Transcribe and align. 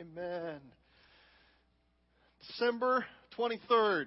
Amen. 0.00 0.60
December 2.46 3.04
23rd. 3.38 4.06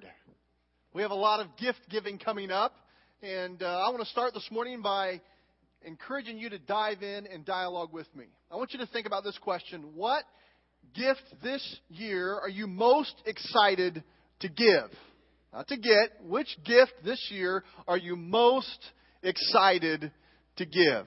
We 0.94 1.02
have 1.02 1.12
a 1.12 1.16
lot 1.16 1.40
of 1.40 1.48
gift 1.58 1.80
giving 1.90 2.18
coming 2.18 2.52
up. 2.52 2.74
And 3.22 3.62
uh, 3.62 3.66
I 3.66 3.90
want 3.90 4.00
to 4.00 4.10
start 4.10 4.34
this 4.34 4.48
morning 4.52 4.82
by 4.82 5.22
encouraging 5.84 6.38
you 6.38 6.50
to 6.50 6.60
dive 6.60 7.04
in 7.04 7.28
and 7.28 7.46
dialogue 7.46 7.94
with 7.94 8.08
me. 8.16 8.26
I 8.52 8.56
want 8.56 8.74
you 8.74 8.80
to 8.80 8.86
think 8.88 9.08
about 9.08 9.24
this 9.24 9.38
question 9.40 9.96
What 9.96 10.24
gift 10.96 11.24
this 11.44 11.80
year 11.90 12.40
are 12.42 12.50
you 12.50 12.68
most 12.68 13.16
excited 13.26 14.04
to 14.42 14.50
give? 14.50 14.92
Not 15.54 15.68
to 15.70 15.78
get. 15.78 16.24
Which 16.24 16.58
gift 16.64 16.94
this 17.04 17.28
year 17.32 17.64
are 17.88 17.98
you 17.98 18.16
most 18.16 18.80
excited 19.24 20.12
to 20.58 20.66
give? 20.66 21.06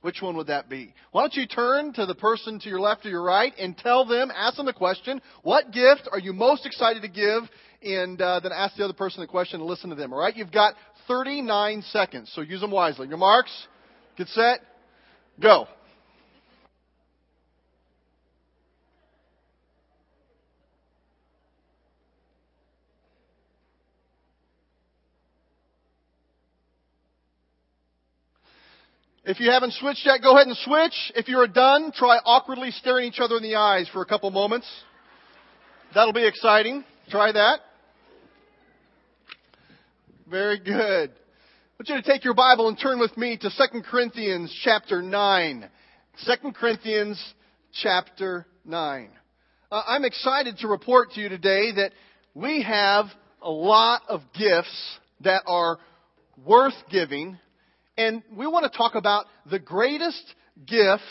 Which 0.00 0.22
one 0.22 0.36
would 0.36 0.46
that 0.46 0.68
be? 0.68 0.94
Why 1.10 1.22
don't 1.22 1.34
you 1.34 1.46
turn 1.46 1.92
to 1.94 2.06
the 2.06 2.14
person 2.14 2.60
to 2.60 2.68
your 2.68 2.80
left 2.80 3.04
or 3.04 3.08
your 3.08 3.22
right 3.22 3.52
and 3.58 3.76
tell 3.76 4.04
them, 4.04 4.30
ask 4.34 4.56
them 4.56 4.66
the 4.66 4.72
question, 4.72 5.20
what 5.42 5.72
gift 5.72 6.08
are 6.12 6.20
you 6.20 6.32
most 6.32 6.66
excited 6.66 7.02
to 7.02 7.08
give? 7.08 7.42
And 7.82 8.20
uh, 8.20 8.40
then 8.40 8.52
ask 8.52 8.76
the 8.76 8.84
other 8.84 8.92
person 8.92 9.20
the 9.20 9.26
question 9.26 9.60
and 9.60 9.68
listen 9.68 9.90
to 9.90 9.96
them. 9.96 10.12
All 10.12 10.18
right? 10.20 10.36
You've 10.36 10.52
got 10.52 10.74
39 11.08 11.82
seconds, 11.90 12.30
so 12.34 12.42
use 12.42 12.60
them 12.60 12.70
wisely. 12.70 13.08
Your 13.08 13.18
marks, 13.18 13.50
get 14.16 14.28
set, 14.28 14.60
go. 15.40 15.66
If 29.28 29.40
you 29.40 29.50
haven't 29.50 29.74
switched 29.74 30.06
yet, 30.06 30.22
go 30.22 30.34
ahead 30.34 30.46
and 30.46 30.56
switch. 30.56 31.12
If 31.14 31.28
you're 31.28 31.46
done, 31.46 31.92
try 31.94 32.16
awkwardly 32.24 32.70
staring 32.70 33.08
each 33.08 33.20
other 33.20 33.36
in 33.36 33.42
the 33.42 33.56
eyes 33.56 33.86
for 33.92 34.00
a 34.00 34.06
couple 34.06 34.30
moments. 34.30 34.66
That'll 35.94 36.14
be 36.14 36.26
exciting. 36.26 36.82
Try 37.10 37.32
that. 37.32 37.60
Very 40.30 40.58
good. 40.58 41.10
I 41.10 41.74
want 41.78 41.88
you 41.88 41.96
to 41.96 42.02
take 42.02 42.24
your 42.24 42.32
Bible 42.32 42.68
and 42.68 42.78
turn 42.80 42.98
with 42.98 43.14
me 43.18 43.36
to 43.36 43.50
2 43.50 43.82
Corinthians 43.82 44.50
chapter 44.64 45.02
9. 45.02 45.68
2 46.24 46.52
Corinthians 46.52 47.22
chapter 47.82 48.46
9. 48.64 49.10
Uh, 49.70 49.82
I'm 49.86 50.06
excited 50.06 50.56
to 50.60 50.68
report 50.68 51.10
to 51.12 51.20
you 51.20 51.28
today 51.28 51.72
that 51.72 51.92
we 52.32 52.62
have 52.62 53.04
a 53.42 53.50
lot 53.50 54.00
of 54.08 54.22
gifts 54.32 54.98
that 55.20 55.42
are 55.46 55.76
worth 56.46 56.72
giving 56.90 57.38
and 57.98 58.22
we 58.34 58.46
want 58.46 58.70
to 58.70 58.74
talk 58.74 58.94
about 58.94 59.26
the 59.50 59.58
greatest 59.58 60.24
gift 60.64 61.02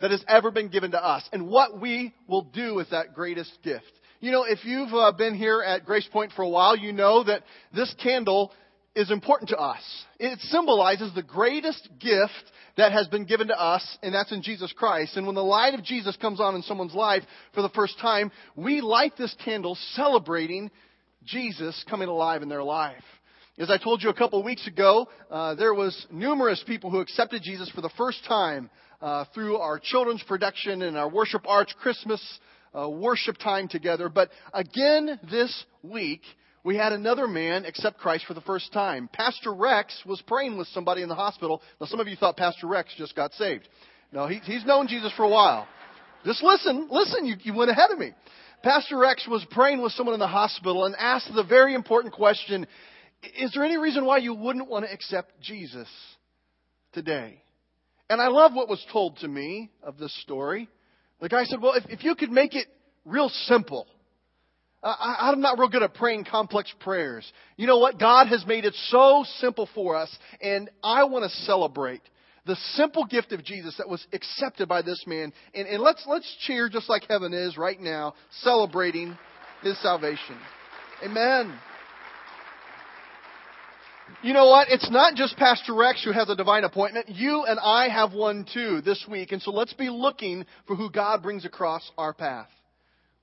that 0.00 0.10
has 0.10 0.22
ever 0.28 0.50
been 0.50 0.68
given 0.68 0.90
to 0.90 1.02
us 1.02 1.26
and 1.32 1.48
what 1.48 1.80
we 1.80 2.12
will 2.26 2.42
do 2.42 2.74
with 2.74 2.90
that 2.90 3.14
greatest 3.14 3.56
gift. 3.62 3.90
You 4.18 4.32
know, 4.32 4.44
if 4.44 4.64
you've 4.64 4.92
uh, 4.92 5.12
been 5.12 5.34
here 5.34 5.62
at 5.62 5.86
Grace 5.86 6.08
Point 6.12 6.32
for 6.34 6.42
a 6.42 6.48
while, 6.48 6.76
you 6.76 6.92
know 6.92 7.24
that 7.24 7.42
this 7.72 7.94
candle 8.02 8.52
is 8.94 9.10
important 9.10 9.50
to 9.50 9.56
us. 9.56 9.80
It 10.18 10.38
symbolizes 10.40 11.14
the 11.14 11.22
greatest 11.22 11.88
gift 12.00 12.52
that 12.76 12.92
has 12.92 13.06
been 13.08 13.24
given 13.24 13.48
to 13.48 13.58
us, 13.58 13.98
and 14.02 14.12
that's 14.12 14.32
in 14.32 14.42
Jesus 14.42 14.72
Christ. 14.72 15.16
And 15.16 15.26
when 15.26 15.36
the 15.36 15.44
light 15.44 15.74
of 15.74 15.84
Jesus 15.84 16.16
comes 16.16 16.40
on 16.40 16.54
in 16.54 16.62
someone's 16.62 16.94
life 16.94 17.22
for 17.54 17.62
the 17.62 17.68
first 17.70 17.98
time, 18.00 18.32
we 18.56 18.80
light 18.80 19.12
this 19.16 19.34
candle 19.44 19.78
celebrating 19.92 20.70
Jesus 21.24 21.84
coming 21.88 22.08
alive 22.08 22.42
in 22.42 22.48
their 22.48 22.64
life. 22.64 23.04
As 23.58 23.68
I 23.70 23.78
told 23.78 24.02
you 24.02 24.08
a 24.08 24.14
couple 24.14 24.38
of 24.38 24.44
weeks 24.44 24.66
ago, 24.66 25.08
uh, 25.30 25.54
there 25.54 25.74
was 25.74 26.06
numerous 26.10 26.62
people 26.66 26.90
who 26.90 27.00
accepted 27.00 27.42
Jesus 27.42 27.68
for 27.70 27.80
the 27.80 27.90
first 27.98 28.24
time 28.26 28.70
uh, 29.02 29.24
through 29.34 29.56
our 29.56 29.78
children's 29.78 30.22
production 30.22 30.82
and 30.82 30.96
our 30.96 31.08
worship 31.08 31.46
arch 31.46 31.70
Christmas 31.80 32.22
uh, 32.74 32.88
worship 32.88 33.36
time 33.38 33.68
together. 33.68 34.08
But 34.08 34.30
again 34.54 35.18
this 35.30 35.64
week, 35.82 36.22
we 36.62 36.76
had 36.76 36.92
another 36.92 37.26
man 37.26 37.64
accept 37.64 37.98
Christ 37.98 38.24
for 38.26 38.34
the 38.34 38.40
first 38.42 38.72
time. 38.72 39.10
Pastor 39.12 39.52
Rex 39.52 40.00
was 40.06 40.22
praying 40.26 40.56
with 40.56 40.68
somebody 40.68 41.02
in 41.02 41.08
the 41.08 41.14
hospital. 41.14 41.60
Now, 41.80 41.86
some 41.86 42.00
of 42.00 42.06
you 42.06 42.16
thought 42.16 42.36
Pastor 42.36 42.66
Rex 42.66 42.94
just 42.96 43.16
got 43.16 43.32
saved. 43.32 43.68
No, 44.12 44.26
he, 44.26 44.38
he's 44.44 44.64
known 44.64 44.86
Jesus 44.86 45.12
for 45.16 45.24
a 45.24 45.28
while. 45.28 45.66
Just 46.24 46.42
listen, 46.42 46.88
listen, 46.90 47.26
you, 47.26 47.34
you 47.42 47.54
went 47.54 47.70
ahead 47.70 47.90
of 47.90 47.98
me. 47.98 48.12
Pastor 48.62 48.98
Rex 48.98 49.26
was 49.26 49.44
praying 49.50 49.82
with 49.82 49.92
someone 49.92 50.14
in 50.14 50.20
the 50.20 50.26
hospital 50.26 50.84
and 50.84 50.94
asked 50.96 51.30
the 51.34 51.44
very 51.44 51.74
important 51.74 52.12
question 52.12 52.66
is 53.22 53.52
there 53.52 53.64
any 53.64 53.76
reason 53.76 54.04
why 54.04 54.18
you 54.18 54.34
wouldn't 54.34 54.68
want 54.68 54.84
to 54.84 54.92
accept 54.92 55.40
Jesus 55.40 55.88
today? 56.92 57.42
And 58.08 58.20
I 58.20 58.28
love 58.28 58.52
what 58.54 58.68
was 58.68 58.84
told 58.92 59.18
to 59.18 59.28
me 59.28 59.70
of 59.82 59.98
this 59.98 60.14
story. 60.22 60.68
The 61.20 61.28
guy 61.28 61.44
said, 61.44 61.60
Well, 61.60 61.74
if, 61.74 61.84
if 61.88 62.04
you 62.04 62.14
could 62.14 62.30
make 62.30 62.54
it 62.54 62.66
real 63.04 63.28
simple, 63.28 63.86
I, 64.82 65.30
I'm 65.30 65.40
not 65.40 65.58
real 65.58 65.68
good 65.68 65.82
at 65.82 65.94
praying 65.94 66.24
complex 66.24 66.72
prayers. 66.80 67.30
You 67.56 67.66
know 67.66 67.78
what? 67.78 67.98
God 67.98 68.28
has 68.28 68.44
made 68.46 68.64
it 68.64 68.74
so 68.88 69.24
simple 69.38 69.68
for 69.74 69.96
us, 69.96 70.14
and 70.40 70.70
I 70.82 71.04
want 71.04 71.30
to 71.30 71.36
celebrate 71.44 72.00
the 72.46 72.56
simple 72.74 73.04
gift 73.04 73.32
of 73.32 73.44
Jesus 73.44 73.76
that 73.76 73.88
was 73.88 74.04
accepted 74.12 74.68
by 74.68 74.82
this 74.82 75.04
man. 75.06 75.32
And, 75.54 75.68
and 75.68 75.82
let's, 75.82 76.04
let's 76.08 76.34
cheer 76.46 76.68
just 76.70 76.88
like 76.88 77.04
heaven 77.08 77.34
is 77.34 77.58
right 77.58 77.78
now, 77.78 78.14
celebrating 78.40 79.16
his 79.62 79.80
salvation. 79.82 80.38
Amen. 81.04 81.58
You 84.22 84.34
know 84.34 84.46
what? 84.46 84.68
It's 84.70 84.90
not 84.90 85.14
just 85.14 85.36
Pastor 85.36 85.74
Rex 85.74 86.04
who 86.04 86.12
has 86.12 86.28
a 86.28 86.36
divine 86.36 86.64
appointment. 86.64 87.08
You 87.08 87.44
and 87.44 87.58
I 87.58 87.88
have 87.88 88.12
one 88.12 88.44
too 88.52 88.80
this 88.82 89.04
week. 89.08 89.32
And 89.32 89.40
so 89.40 89.50
let's 89.50 89.72
be 89.72 89.88
looking 89.88 90.44
for 90.66 90.76
who 90.76 90.90
God 90.90 91.22
brings 91.22 91.44
across 91.44 91.90
our 91.96 92.12
path. 92.12 92.48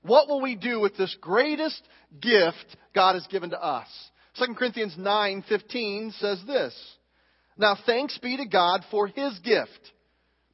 What 0.02 0.28
will 0.28 0.40
we 0.40 0.56
do 0.56 0.80
with 0.80 0.96
this 0.96 1.16
greatest 1.20 1.82
gift 2.20 2.76
God 2.94 3.14
has 3.14 3.26
given 3.28 3.50
to 3.50 3.62
us? 3.62 3.86
2 4.38 4.54
Corinthians 4.54 4.96
9:15 4.96 6.12
says 6.18 6.42
this. 6.46 6.74
Now 7.56 7.76
thanks 7.86 8.16
be 8.18 8.36
to 8.36 8.46
God 8.46 8.84
for 8.90 9.06
his 9.06 9.38
gift. 9.40 9.92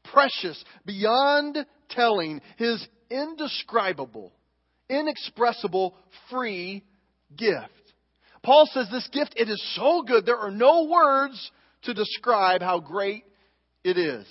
Precious 0.05 0.63
beyond 0.85 1.59
telling, 1.91 2.41
his 2.57 2.87
indescribable, 3.11 4.33
inexpressible 4.89 5.95
free 6.31 6.83
gift. 7.37 7.84
Paul 8.45 8.69
says 8.73 8.89
this 8.91 9.09
gift, 9.09 9.35
it 9.37 9.49
is 9.49 9.63
so 9.75 10.03
good, 10.07 10.27
there 10.27 10.39
are 10.39 10.51
no 10.51 10.85
words 10.85 11.51
to 11.83 11.95
describe 11.95 12.61
how 12.61 12.79
great 12.79 13.25
it 13.83 13.99
is. 13.99 14.27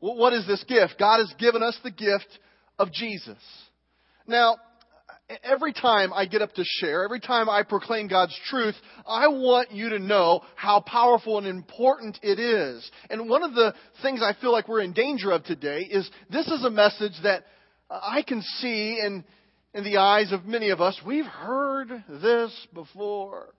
what 0.00 0.32
is 0.32 0.46
this 0.46 0.64
gift? 0.64 0.96
God 0.98 1.18
has 1.18 1.32
given 1.38 1.62
us 1.62 1.78
the 1.84 1.90
gift 1.90 2.26
of 2.78 2.90
Jesus. 2.92 3.38
Now, 4.26 4.56
every 5.44 5.72
time 5.72 6.12
I 6.12 6.26
get 6.26 6.42
up 6.42 6.52
to 6.54 6.64
share, 6.64 7.04
every 7.04 7.20
time 7.20 7.48
I 7.48 7.62
proclaim 7.62 8.08
God's 8.08 8.38
truth, 8.48 8.74
I 9.06 9.28
want 9.28 9.72
you 9.72 9.90
to 9.90 9.98
know 9.98 10.42
how 10.56 10.80
powerful 10.80 11.38
and 11.38 11.46
important 11.46 12.18
it 12.22 12.38
is. 12.38 12.90
And 13.10 13.28
one 13.28 13.42
of 13.42 13.54
the 13.54 13.74
things 14.02 14.20
I 14.22 14.34
feel 14.40 14.52
like 14.52 14.68
we're 14.68 14.80
in 14.80 14.92
danger 14.92 15.30
of 15.30 15.44
today 15.44 15.80
is 15.80 16.10
this 16.30 16.48
is 16.48 16.64
a 16.64 16.70
message 16.70 17.14
that 17.22 17.44
I 17.90 18.22
can 18.26 18.42
see 18.42 18.98
and 19.02 19.24
in 19.74 19.84
the 19.84 19.96
eyes 19.98 20.32
of 20.32 20.44
many 20.44 20.70
of 20.70 20.80
us, 20.80 21.00
we've 21.04 21.26
heard 21.26 21.88
this 22.08 22.66
before. 22.74 23.54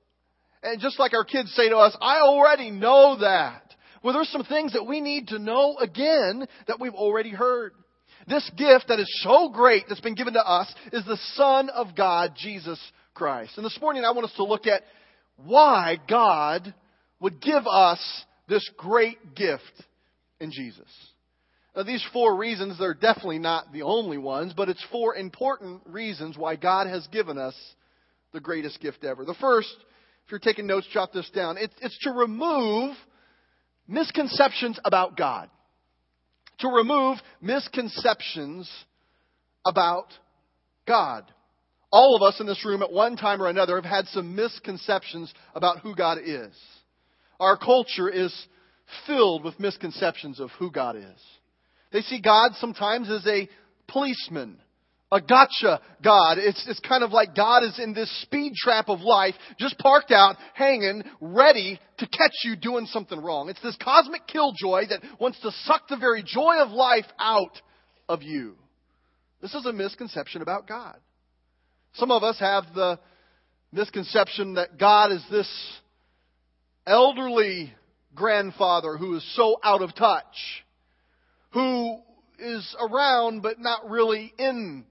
And 0.61 0.79
just 0.79 0.99
like 0.99 1.13
our 1.13 1.25
kids 1.25 1.53
say 1.55 1.69
to 1.69 1.77
us, 1.77 1.95
I 2.01 2.19
already 2.19 2.71
know 2.71 3.17
that. 3.19 3.73
Well, 4.03 4.13
there's 4.13 4.29
some 4.29 4.43
things 4.43 4.73
that 4.73 4.85
we 4.85 5.01
need 5.01 5.29
to 5.29 5.39
know 5.39 5.77
again 5.77 6.47
that 6.67 6.79
we've 6.79 6.93
already 6.93 7.31
heard. 7.31 7.73
This 8.27 8.49
gift 8.57 8.87
that 8.87 8.99
is 8.99 9.21
so 9.23 9.49
great 9.49 9.83
that's 9.87 10.01
been 10.01 10.15
given 10.15 10.33
to 10.33 10.45
us 10.45 10.73
is 10.91 11.05
the 11.05 11.19
Son 11.33 11.69
of 11.69 11.95
God, 11.95 12.33
Jesus 12.37 12.79
Christ. 13.13 13.53
And 13.57 13.65
this 13.65 13.79
morning 13.81 14.05
I 14.05 14.11
want 14.11 14.25
us 14.25 14.35
to 14.37 14.43
look 14.43 14.67
at 14.67 14.83
why 15.37 15.97
God 16.07 16.73
would 17.19 17.41
give 17.41 17.65
us 17.67 17.99
this 18.47 18.69
great 18.77 19.35
gift 19.35 19.63
in 20.39 20.51
Jesus. 20.51 20.87
Now, 21.75 21.83
these 21.83 22.05
four 22.13 22.35
reasons, 22.35 22.77
they're 22.77 22.93
definitely 22.93 23.39
not 23.39 23.73
the 23.73 23.81
only 23.81 24.17
ones, 24.17 24.53
but 24.55 24.69
it's 24.69 24.83
four 24.91 25.15
important 25.15 25.81
reasons 25.87 26.37
why 26.37 26.55
God 26.55 26.87
has 26.87 27.07
given 27.07 27.37
us 27.37 27.55
the 28.31 28.39
greatest 28.39 28.79
gift 28.79 29.03
ever. 29.03 29.25
The 29.25 29.33
first, 29.35 29.75
if 30.25 30.31
you're 30.31 30.39
taking 30.39 30.67
notes, 30.67 30.87
jot 30.93 31.13
this 31.13 31.29
down. 31.31 31.57
It's, 31.57 31.73
it's 31.81 31.97
to 32.03 32.11
remove 32.11 32.95
misconceptions 33.87 34.79
about 34.85 35.17
God. 35.17 35.49
To 36.59 36.67
remove 36.67 37.17
misconceptions 37.41 38.69
about 39.65 40.07
God. 40.87 41.25
All 41.91 42.15
of 42.15 42.21
us 42.21 42.39
in 42.39 42.45
this 42.45 42.63
room 42.65 42.83
at 42.83 42.91
one 42.91 43.17
time 43.17 43.41
or 43.41 43.47
another 43.47 43.75
have 43.75 43.85
had 43.85 44.07
some 44.07 44.35
misconceptions 44.35 45.33
about 45.55 45.79
who 45.79 45.95
God 45.95 46.19
is. 46.23 46.55
Our 47.39 47.57
culture 47.57 48.09
is 48.09 48.33
filled 49.07 49.43
with 49.43 49.59
misconceptions 49.59 50.39
of 50.39 50.49
who 50.51 50.71
God 50.71 50.95
is. 50.95 51.21
They 51.93 52.01
see 52.01 52.19
God 52.19 52.53
sometimes 52.55 53.09
as 53.09 53.25
a 53.27 53.47
policeman, 53.87 54.57
a 55.11 55.21
gotcha 55.21 55.79
God. 56.03 56.39
It's, 56.39 56.65
it's 56.67 56.79
kind 56.79 57.03
of 57.03 57.11
like 57.11 57.35
God 57.35 57.63
is 57.63 57.79
in 57.79 57.93
this 57.93 58.11
speed 58.23 58.53
trap 58.55 58.89
of 58.89 59.01
life, 59.01 59.35
just 59.59 59.77
parked 59.77 60.11
out, 60.11 60.35
hanging, 60.55 61.03
ready 61.21 61.79
to 61.99 62.07
catch 62.07 62.33
you 62.43 62.55
doing 62.55 62.87
something 62.87 63.21
wrong. 63.21 63.47
It's 63.47 63.61
this 63.61 63.77
cosmic 63.81 64.25
killjoy 64.25 64.87
that 64.89 65.01
wants 65.19 65.39
to 65.41 65.51
suck 65.65 65.87
the 65.87 65.97
very 65.97 66.23
joy 66.23 66.55
of 66.57 66.71
life 66.71 67.05
out 67.19 67.61
of 68.09 68.23
you. 68.23 68.55
This 69.41 69.53
is 69.53 69.65
a 69.65 69.73
misconception 69.73 70.41
about 70.41 70.67
God. 70.67 70.97
Some 71.93 72.09
of 72.09 72.23
us 72.23 72.39
have 72.39 72.63
the 72.73 72.99
misconception 73.71 74.55
that 74.55 74.79
God 74.79 75.11
is 75.11 75.23
this 75.29 75.49
elderly 76.87 77.71
grandfather 78.15 78.97
who 78.97 79.15
is 79.15 79.35
so 79.35 79.57
out 79.63 79.83
of 79.83 79.93
touch, 79.93 80.63
who 81.53 81.99
is 82.39 82.75
around 82.79 83.41
but 83.41 83.59
not 83.59 83.89
really 83.89 84.33
in 84.37 84.85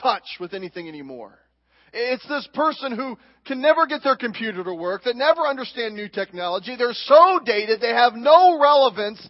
touch 0.00 0.36
with 0.38 0.54
anything 0.54 0.88
anymore. 0.88 1.38
It's 1.92 2.26
this 2.28 2.46
person 2.52 2.94
who 2.94 3.16
can 3.46 3.62
never 3.62 3.86
get 3.86 4.02
their 4.02 4.16
computer 4.16 4.62
to 4.62 4.74
work, 4.74 5.04
that 5.04 5.16
never 5.16 5.42
understand 5.42 5.94
new 5.94 6.08
technology. 6.08 6.76
They're 6.76 6.92
so 6.92 7.40
dated, 7.44 7.80
they 7.80 7.94
have 7.94 8.14
no 8.14 8.60
relevance, 8.60 9.26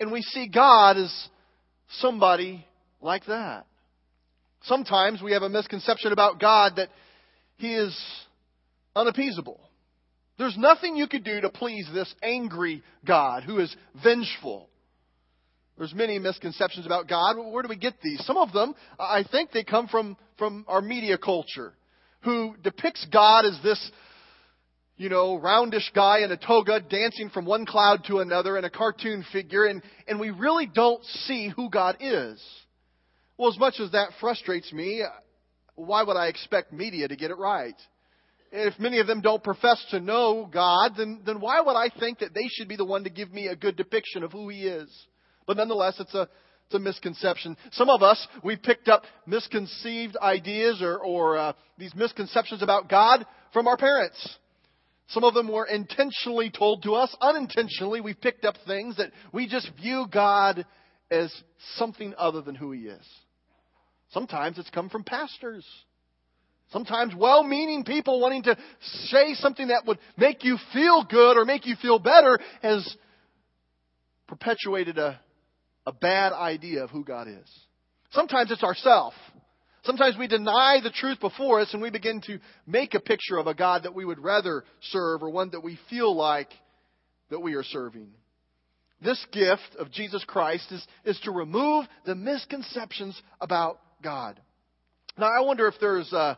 and 0.00 0.10
we 0.10 0.22
see 0.22 0.48
God 0.48 0.96
as 0.96 1.28
somebody 1.98 2.66
like 3.02 3.26
that. 3.26 3.66
Sometimes 4.62 5.20
we 5.20 5.32
have 5.32 5.42
a 5.42 5.48
misconception 5.48 6.12
about 6.12 6.40
God 6.40 6.76
that 6.76 6.88
He 7.58 7.74
is 7.74 7.96
unappeasable. 8.94 9.60
There's 10.38 10.56
nothing 10.56 10.96
you 10.96 11.08
could 11.08 11.24
do 11.24 11.40
to 11.40 11.50
please 11.50 11.88
this 11.92 12.12
angry 12.22 12.82
God 13.04 13.42
who 13.44 13.58
is 13.58 13.74
vengeful. 14.02 14.68
There's 15.78 15.94
many 15.94 16.18
misconceptions 16.18 16.86
about 16.86 17.06
God. 17.06 17.36
Where 17.36 17.62
do 17.62 17.68
we 17.68 17.76
get 17.76 18.00
these? 18.02 18.24
Some 18.24 18.38
of 18.38 18.52
them, 18.52 18.74
I 18.98 19.24
think 19.30 19.50
they 19.50 19.62
come 19.62 19.88
from, 19.88 20.16
from 20.38 20.64
our 20.68 20.80
media 20.80 21.18
culture, 21.18 21.74
who 22.22 22.54
depicts 22.62 23.06
God 23.12 23.44
as 23.44 23.58
this, 23.62 23.90
you 24.96 25.10
know, 25.10 25.38
roundish 25.38 25.90
guy 25.94 26.20
in 26.20 26.32
a 26.32 26.36
toga 26.38 26.80
dancing 26.80 27.28
from 27.28 27.44
one 27.44 27.66
cloud 27.66 28.04
to 28.06 28.20
another 28.20 28.56
in 28.56 28.64
a 28.64 28.70
cartoon 28.70 29.24
figure, 29.32 29.66
and, 29.66 29.82
and 30.08 30.18
we 30.18 30.30
really 30.30 30.66
don't 30.66 31.04
see 31.04 31.48
who 31.54 31.68
God 31.68 31.98
is. 32.00 32.42
Well, 33.36 33.52
as 33.52 33.58
much 33.58 33.74
as 33.78 33.92
that 33.92 34.12
frustrates 34.18 34.72
me, 34.72 35.02
why 35.74 36.02
would 36.02 36.16
I 36.16 36.28
expect 36.28 36.72
media 36.72 37.06
to 37.06 37.16
get 37.16 37.30
it 37.30 37.36
right? 37.36 37.74
If 38.50 38.78
many 38.78 39.00
of 39.00 39.06
them 39.06 39.20
don't 39.20 39.44
profess 39.44 39.84
to 39.90 40.00
know 40.00 40.48
God, 40.50 40.92
then, 40.96 41.20
then 41.26 41.40
why 41.40 41.60
would 41.60 41.76
I 41.76 41.90
think 42.00 42.20
that 42.20 42.32
they 42.32 42.48
should 42.48 42.68
be 42.68 42.76
the 42.76 42.84
one 42.86 43.04
to 43.04 43.10
give 43.10 43.30
me 43.30 43.48
a 43.48 43.56
good 43.56 43.76
depiction 43.76 44.22
of 44.22 44.32
who 44.32 44.48
He 44.48 44.62
is? 44.62 44.88
But 45.46 45.56
nonetheless, 45.56 45.94
it's 46.00 46.14
a, 46.14 46.28
it's 46.66 46.74
a 46.74 46.78
misconception. 46.78 47.56
Some 47.72 47.88
of 47.88 48.02
us, 48.02 48.26
we 48.42 48.56
picked 48.56 48.88
up 48.88 49.04
misconceived 49.26 50.16
ideas 50.16 50.82
or, 50.82 50.98
or 50.98 51.38
uh, 51.38 51.52
these 51.78 51.94
misconceptions 51.94 52.62
about 52.62 52.88
God 52.88 53.24
from 53.52 53.68
our 53.68 53.76
parents. 53.76 54.36
Some 55.08 55.22
of 55.22 55.34
them 55.34 55.48
were 55.48 55.66
intentionally 55.66 56.50
told 56.50 56.82
to 56.82 56.94
us. 56.94 57.14
Unintentionally, 57.20 58.00
we 58.00 58.14
picked 58.14 58.44
up 58.44 58.56
things 58.66 58.96
that 58.96 59.12
we 59.32 59.46
just 59.46 59.70
view 59.80 60.06
God 60.10 60.66
as 61.10 61.32
something 61.76 62.12
other 62.18 62.42
than 62.42 62.56
who 62.56 62.72
He 62.72 62.82
is. 62.82 63.06
Sometimes 64.10 64.58
it's 64.58 64.70
come 64.70 64.88
from 64.88 65.04
pastors. 65.04 65.64
Sometimes 66.72 67.14
well 67.14 67.44
meaning 67.44 67.84
people 67.84 68.20
wanting 68.20 68.42
to 68.44 68.56
say 69.06 69.34
something 69.34 69.68
that 69.68 69.84
would 69.86 69.98
make 70.16 70.42
you 70.42 70.58
feel 70.72 71.04
good 71.08 71.36
or 71.36 71.44
make 71.44 71.66
you 71.66 71.76
feel 71.80 72.00
better 72.00 72.40
has 72.60 72.96
perpetuated 74.26 74.98
a, 74.98 75.20
a 75.86 75.92
bad 75.92 76.32
idea 76.32 76.82
of 76.84 76.90
who 76.90 77.04
God 77.04 77.28
is. 77.28 77.48
Sometimes 78.10 78.50
it's 78.50 78.62
ourself. 78.62 79.14
Sometimes 79.84 80.16
we 80.18 80.26
deny 80.26 80.80
the 80.82 80.90
truth 80.90 81.20
before 81.20 81.60
us 81.60 81.72
and 81.72 81.80
we 81.80 81.90
begin 81.90 82.20
to 82.22 82.40
make 82.66 82.94
a 82.94 83.00
picture 83.00 83.38
of 83.38 83.46
a 83.46 83.54
God 83.54 83.84
that 83.84 83.94
we 83.94 84.04
would 84.04 84.18
rather 84.18 84.64
serve 84.90 85.22
or 85.22 85.30
one 85.30 85.50
that 85.50 85.62
we 85.62 85.78
feel 85.88 86.14
like 86.14 86.48
that 87.30 87.40
we 87.40 87.54
are 87.54 87.62
serving. 87.62 88.08
This 89.00 89.24
gift 89.30 89.76
of 89.78 89.92
Jesus 89.92 90.24
Christ 90.26 90.72
is, 90.72 90.86
is 91.04 91.20
to 91.20 91.30
remove 91.30 91.86
the 92.04 92.14
misconceptions 92.14 93.20
about 93.40 93.78
God. 94.02 94.40
Now, 95.18 95.26
I 95.26 95.44
wonder 95.44 95.68
if 95.68 95.74
there's 95.80 96.12
uh, 96.12 96.34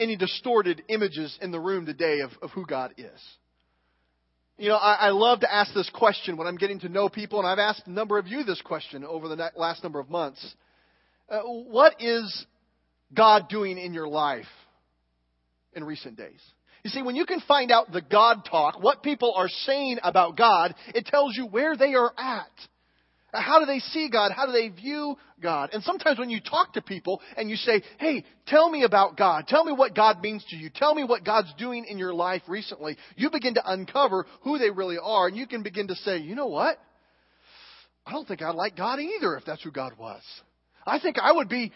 any 0.00 0.16
distorted 0.16 0.82
images 0.88 1.38
in 1.40 1.50
the 1.50 1.60
room 1.60 1.86
today 1.86 2.20
of, 2.20 2.30
of 2.40 2.50
who 2.50 2.66
God 2.66 2.94
is. 2.96 3.20
You 4.58 4.68
know, 4.68 4.76
I, 4.76 5.06
I, 5.06 5.08
love 5.10 5.40
to 5.40 5.52
ask 5.52 5.72
this 5.74 5.90
question 5.90 6.36
when 6.36 6.46
I'm 6.46 6.56
getting 6.56 6.80
to 6.80 6.88
know 6.88 7.08
people, 7.08 7.38
and 7.38 7.48
I've 7.48 7.58
asked 7.58 7.86
a 7.86 7.90
number 7.90 8.18
of 8.18 8.28
you 8.28 8.44
this 8.44 8.60
question 8.60 9.04
over 9.04 9.28
the 9.28 9.50
last 9.56 9.82
number 9.82 9.98
of 9.98 10.10
months. 10.10 10.54
Uh, 11.28 11.40
what 11.40 11.96
is 12.00 12.46
God 13.14 13.48
doing 13.48 13.78
in 13.78 13.94
your 13.94 14.08
life 14.08 14.46
in 15.72 15.84
recent 15.84 16.16
days? 16.16 16.40
You 16.84 16.90
see, 16.90 17.02
when 17.02 17.16
you 17.16 17.24
can 17.24 17.40
find 17.40 17.70
out 17.70 17.92
the 17.92 18.02
God 18.02 18.44
talk, 18.44 18.82
what 18.82 19.02
people 19.02 19.32
are 19.34 19.48
saying 19.48 19.98
about 20.02 20.36
God, 20.36 20.74
it 20.94 21.06
tells 21.06 21.36
you 21.36 21.46
where 21.46 21.76
they 21.76 21.94
are 21.94 22.12
at. 22.18 22.50
How 23.32 23.60
do 23.60 23.66
they 23.66 23.78
see 23.78 24.10
God? 24.10 24.32
How 24.32 24.44
do 24.44 24.52
they 24.52 24.68
view 24.68 25.16
God? 25.40 25.70
And 25.72 25.82
sometimes 25.82 26.18
when 26.18 26.28
you 26.28 26.40
talk 26.40 26.74
to 26.74 26.82
people 26.82 27.22
and 27.36 27.48
you 27.48 27.56
say, 27.56 27.82
hey, 27.98 28.24
tell 28.46 28.68
me 28.68 28.84
about 28.84 29.16
God. 29.16 29.46
Tell 29.48 29.64
me 29.64 29.72
what 29.72 29.94
God 29.94 30.20
means 30.20 30.44
to 30.50 30.56
you. 30.56 30.68
Tell 30.68 30.94
me 30.94 31.02
what 31.02 31.24
God's 31.24 31.52
doing 31.56 31.86
in 31.88 31.96
your 31.96 32.12
life 32.12 32.42
recently. 32.46 32.96
You 33.16 33.30
begin 33.30 33.54
to 33.54 33.72
uncover 33.72 34.26
who 34.42 34.58
they 34.58 34.70
really 34.70 34.98
are 35.02 35.28
and 35.28 35.36
you 35.36 35.46
can 35.46 35.62
begin 35.62 35.88
to 35.88 35.94
say, 35.94 36.18
you 36.18 36.34
know 36.34 36.48
what? 36.48 36.78
I 38.04 38.12
don't 38.12 38.28
think 38.28 38.42
I'd 38.42 38.54
like 38.54 38.76
God 38.76 38.98
either 39.00 39.36
if 39.36 39.44
that's 39.46 39.62
who 39.62 39.70
God 39.70 39.94
was. 39.98 40.22
I 40.86 40.98
think 40.98 41.16
I 41.18 41.32
would 41.32 41.48
be 41.48 41.72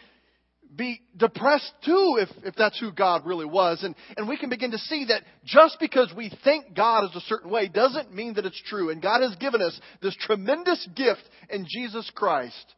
be 0.74 1.00
depressed 1.16 1.72
too 1.84 2.18
if, 2.20 2.28
if 2.44 2.54
that's 2.56 2.78
who 2.78 2.92
God 2.92 3.26
really 3.26 3.46
was. 3.46 3.82
And, 3.82 3.94
and 4.16 4.28
we 4.28 4.36
can 4.36 4.50
begin 4.50 4.72
to 4.72 4.78
see 4.78 5.06
that 5.06 5.22
just 5.44 5.78
because 5.80 6.12
we 6.16 6.30
think 6.44 6.74
God 6.74 7.04
is 7.04 7.16
a 7.16 7.20
certain 7.20 7.50
way 7.50 7.68
doesn't 7.68 8.14
mean 8.14 8.34
that 8.34 8.46
it's 8.46 8.62
true. 8.66 8.90
And 8.90 9.00
God 9.02 9.22
has 9.22 9.34
given 9.36 9.62
us 9.62 9.78
this 10.02 10.16
tremendous 10.16 10.86
gift 10.94 11.22
in 11.50 11.66
Jesus 11.68 12.10
Christ 12.14 12.74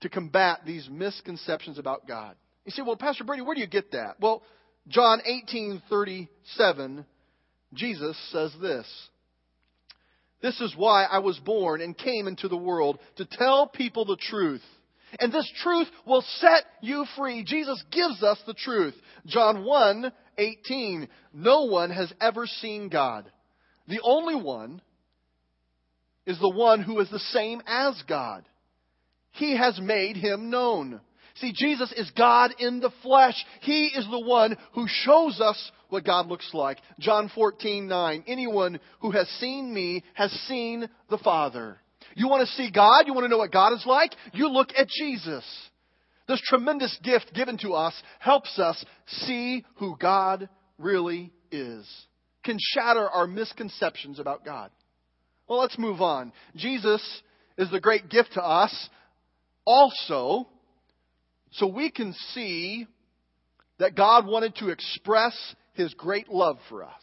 to 0.00 0.08
combat 0.08 0.60
these 0.66 0.88
misconceptions 0.90 1.78
about 1.78 2.06
God. 2.06 2.36
You 2.64 2.72
say, 2.72 2.82
well, 2.82 2.96
Pastor 2.96 3.24
Brady, 3.24 3.42
where 3.42 3.54
do 3.54 3.60
you 3.60 3.66
get 3.66 3.92
that? 3.92 4.16
Well, 4.20 4.42
John 4.88 5.20
18:37, 5.26 7.04
Jesus 7.72 8.16
says 8.30 8.52
this. 8.60 8.86
This 10.42 10.60
is 10.60 10.74
why 10.76 11.04
I 11.04 11.20
was 11.20 11.38
born 11.38 11.80
and 11.80 11.96
came 11.96 12.28
into 12.28 12.48
the 12.48 12.56
world 12.56 12.98
to 13.16 13.24
tell 13.24 13.66
people 13.66 14.04
the 14.04 14.18
truth. 14.18 14.62
And 15.20 15.32
this 15.32 15.50
truth 15.62 15.88
will 16.06 16.24
set 16.38 16.64
you 16.80 17.04
free. 17.16 17.44
Jesus 17.44 17.82
gives 17.90 18.22
us 18.22 18.38
the 18.46 18.54
truth. 18.54 18.94
John 19.26 19.64
1 19.64 20.12
18. 20.36 21.08
No 21.32 21.64
one 21.64 21.90
has 21.90 22.12
ever 22.20 22.46
seen 22.46 22.88
God. 22.88 23.30
The 23.88 24.00
only 24.02 24.34
one 24.34 24.80
is 26.26 26.38
the 26.40 26.50
one 26.50 26.82
who 26.82 26.98
is 27.00 27.10
the 27.10 27.18
same 27.18 27.62
as 27.66 28.02
God. 28.08 28.44
He 29.32 29.56
has 29.56 29.78
made 29.80 30.16
him 30.16 30.50
known. 30.50 31.00
See, 31.36 31.52
Jesus 31.52 31.92
is 31.96 32.10
God 32.16 32.54
in 32.58 32.80
the 32.80 32.92
flesh. 33.02 33.34
He 33.60 33.86
is 33.86 34.06
the 34.08 34.20
one 34.20 34.56
who 34.72 34.86
shows 34.88 35.40
us 35.40 35.70
what 35.88 36.04
God 36.04 36.28
looks 36.28 36.48
like. 36.54 36.78
John 37.00 37.30
14, 37.34 37.88
9. 37.88 38.24
Anyone 38.26 38.78
who 39.00 39.10
has 39.10 39.28
seen 39.40 39.74
me 39.74 40.04
has 40.14 40.30
seen 40.48 40.88
the 41.10 41.18
Father. 41.18 41.78
You 42.14 42.28
want 42.28 42.46
to 42.46 42.54
see 42.54 42.70
God? 42.70 43.06
You 43.06 43.14
want 43.14 43.24
to 43.24 43.28
know 43.28 43.38
what 43.38 43.52
God 43.52 43.72
is 43.72 43.84
like? 43.86 44.12
You 44.32 44.48
look 44.48 44.70
at 44.76 44.88
Jesus. 44.88 45.44
This 46.26 46.40
tremendous 46.46 46.96
gift 47.02 47.32
given 47.34 47.58
to 47.58 47.72
us 47.72 47.94
helps 48.18 48.58
us 48.58 48.82
see 49.06 49.64
who 49.76 49.96
God 49.98 50.48
really 50.78 51.32
is, 51.52 51.86
can 52.44 52.56
shatter 52.58 53.08
our 53.08 53.26
misconceptions 53.26 54.18
about 54.18 54.44
God. 54.44 54.70
Well, 55.48 55.60
let's 55.60 55.78
move 55.78 56.00
on. 56.00 56.32
Jesus 56.56 57.02
is 57.58 57.70
the 57.70 57.80
great 57.80 58.08
gift 58.08 58.32
to 58.34 58.42
us 58.42 58.88
also 59.66 60.48
so 61.52 61.66
we 61.66 61.90
can 61.90 62.12
see 62.32 62.86
that 63.78 63.94
God 63.94 64.26
wanted 64.26 64.56
to 64.56 64.68
express 64.68 65.36
his 65.74 65.92
great 65.94 66.28
love 66.28 66.58
for 66.68 66.84
us. 66.84 67.02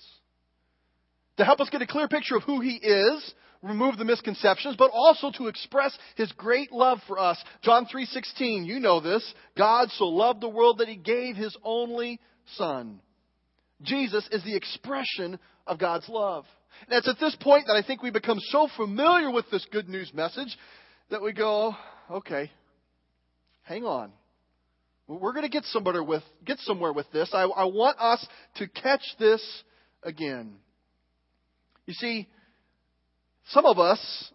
To 1.37 1.45
help 1.45 1.59
us 1.59 1.69
get 1.69 1.81
a 1.81 1.87
clear 1.87 2.07
picture 2.07 2.35
of 2.35 2.43
who 2.43 2.59
he 2.59 2.75
is, 2.75 3.33
remove 3.61 3.97
the 3.97 4.05
misconceptions, 4.05 4.75
but 4.77 4.91
also 4.93 5.31
to 5.31 5.47
express 5.47 5.97
his 6.15 6.31
great 6.33 6.71
love 6.71 6.99
for 7.07 7.19
us. 7.19 7.41
John 7.61 7.85
3:16, 7.85 8.65
you 8.65 8.79
know 8.79 8.99
this. 8.99 9.33
God 9.55 9.91
so 9.91 10.05
loved 10.05 10.41
the 10.41 10.49
world 10.49 10.79
that 10.79 10.87
he 10.87 10.95
gave 10.95 11.35
his 11.35 11.55
only 11.63 12.19
son. 12.55 13.01
Jesus 13.83 14.27
is 14.31 14.43
the 14.43 14.55
expression 14.55 15.39
of 15.67 15.79
God's 15.79 16.07
love. 16.09 16.45
And 16.87 16.97
it's 16.97 17.07
at 17.07 17.19
this 17.19 17.35
point 17.35 17.67
that 17.67 17.75
I 17.75 17.81
think 17.81 18.01
we 18.01 18.11
become 18.11 18.39
so 18.39 18.67
familiar 18.75 19.29
with 19.29 19.49
this 19.51 19.65
good 19.71 19.89
news 19.89 20.11
message 20.13 20.57
that 21.09 21.21
we 21.21 21.33
go, 21.33 21.75
okay, 22.09 22.51
hang 23.63 23.85
on. 23.85 24.11
We're 25.07 25.33
going 25.33 25.43
to 25.43 25.49
get 25.49 25.65
somewhere 25.65 26.01
with, 26.03 26.23
get 26.45 26.57
somewhere 26.59 26.93
with 26.93 27.11
this. 27.11 27.31
I, 27.33 27.43
I 27.43 27.65
want 27.65 27.99
us 27.99 28.25
to 28.55 28.67
catch 28.67 29.03
this 29.19 29.43
again. 30.03 30.53
You 31.85 31.93
see, 31.93 32.27
some 33.49 33.65
of 33.65 33.79
us 33.79 34.31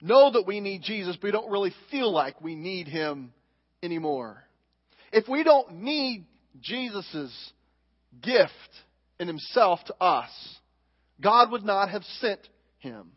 know 0.00 0.32
that 0.32 0.46
we 0.46 0.60
need 0.60 0.82
Jesus, 0.82 1.16
but 1.16 1.28
we 1.28 1.32
don't 1.32 1.50
really 1.50 1.72
feel 1.90 2.12
like 2.12 2.40
we 2.40 2.54
need 2.54 2.88
him 2.88 3.32
anymore. 3.82 4.42
If 5.12 5.28
we 5.28 5.42
don't 5.42 5.82
need 5.82 6.26
Jesus' 6.60 7.52
gift 8.22 8.50
in 9.18 9.26
himself 9.26 9.80
to 9.86 9.94
us, 10.00 10.30
God 11.20 11.50
would 11.50 11.64
not 11.64 11.90
have 11.90 12.04
sent 12.20 12.40
him. 12.78 13.12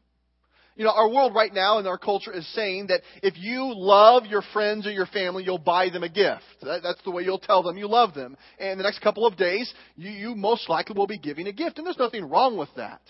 You 0.76 0.86
know, 0.86 0.92
our 0.92 1.08
world 1.08 1.36
right 1.36 1.54
now 1.54 1.78
and 1.78 1.88
our 1.88 2.00
culture 2.00 2.34
is 2.34 2.52
saying 2.56 2.88
that 2.88 3.02
if 3.22 3.36
you 3.38 3.74
love 3.76 4.26
your 4.26 4.42
friends 4.54 4.88
or 4.88 4.92
your 4.92 5.06
family, 5.06 5.44
you'll 5.44 5.60
buy 5.60 5.90
them 5.90 6.02
a 6.02 6.10
gift. 6.10 6.44
That, 6.64 6.82
that's 6.82 7.02
the 7.04 7.12
way 7.12 7.24
you'll 7.24 7.38
tell 7.38 7.62
them 7.62 7.78
you 7.78 7.88
love 7.88 8.16
them. 8.16 8.36
And 8.58 8.80
the 8.80 8.84
next 8.84 9.00
couple 9.02 9.28
of 9.28 9.38
days, 9.38 9.72
you, 9.96 10.10
you 10.10 10.36
most 10.36 10.68
likely 10.70 10.98
will 10.98 11.06
be 11.06 11.20
giving 11.20 11.46
a 11.48 11.52
gift. 11.52 11.78
And 11.78 11.86
there's 11.86 12.00
nothing 12.00 12.28
wrong 12.28 12.58
with 12.58 12.70
that. 12.76 13.02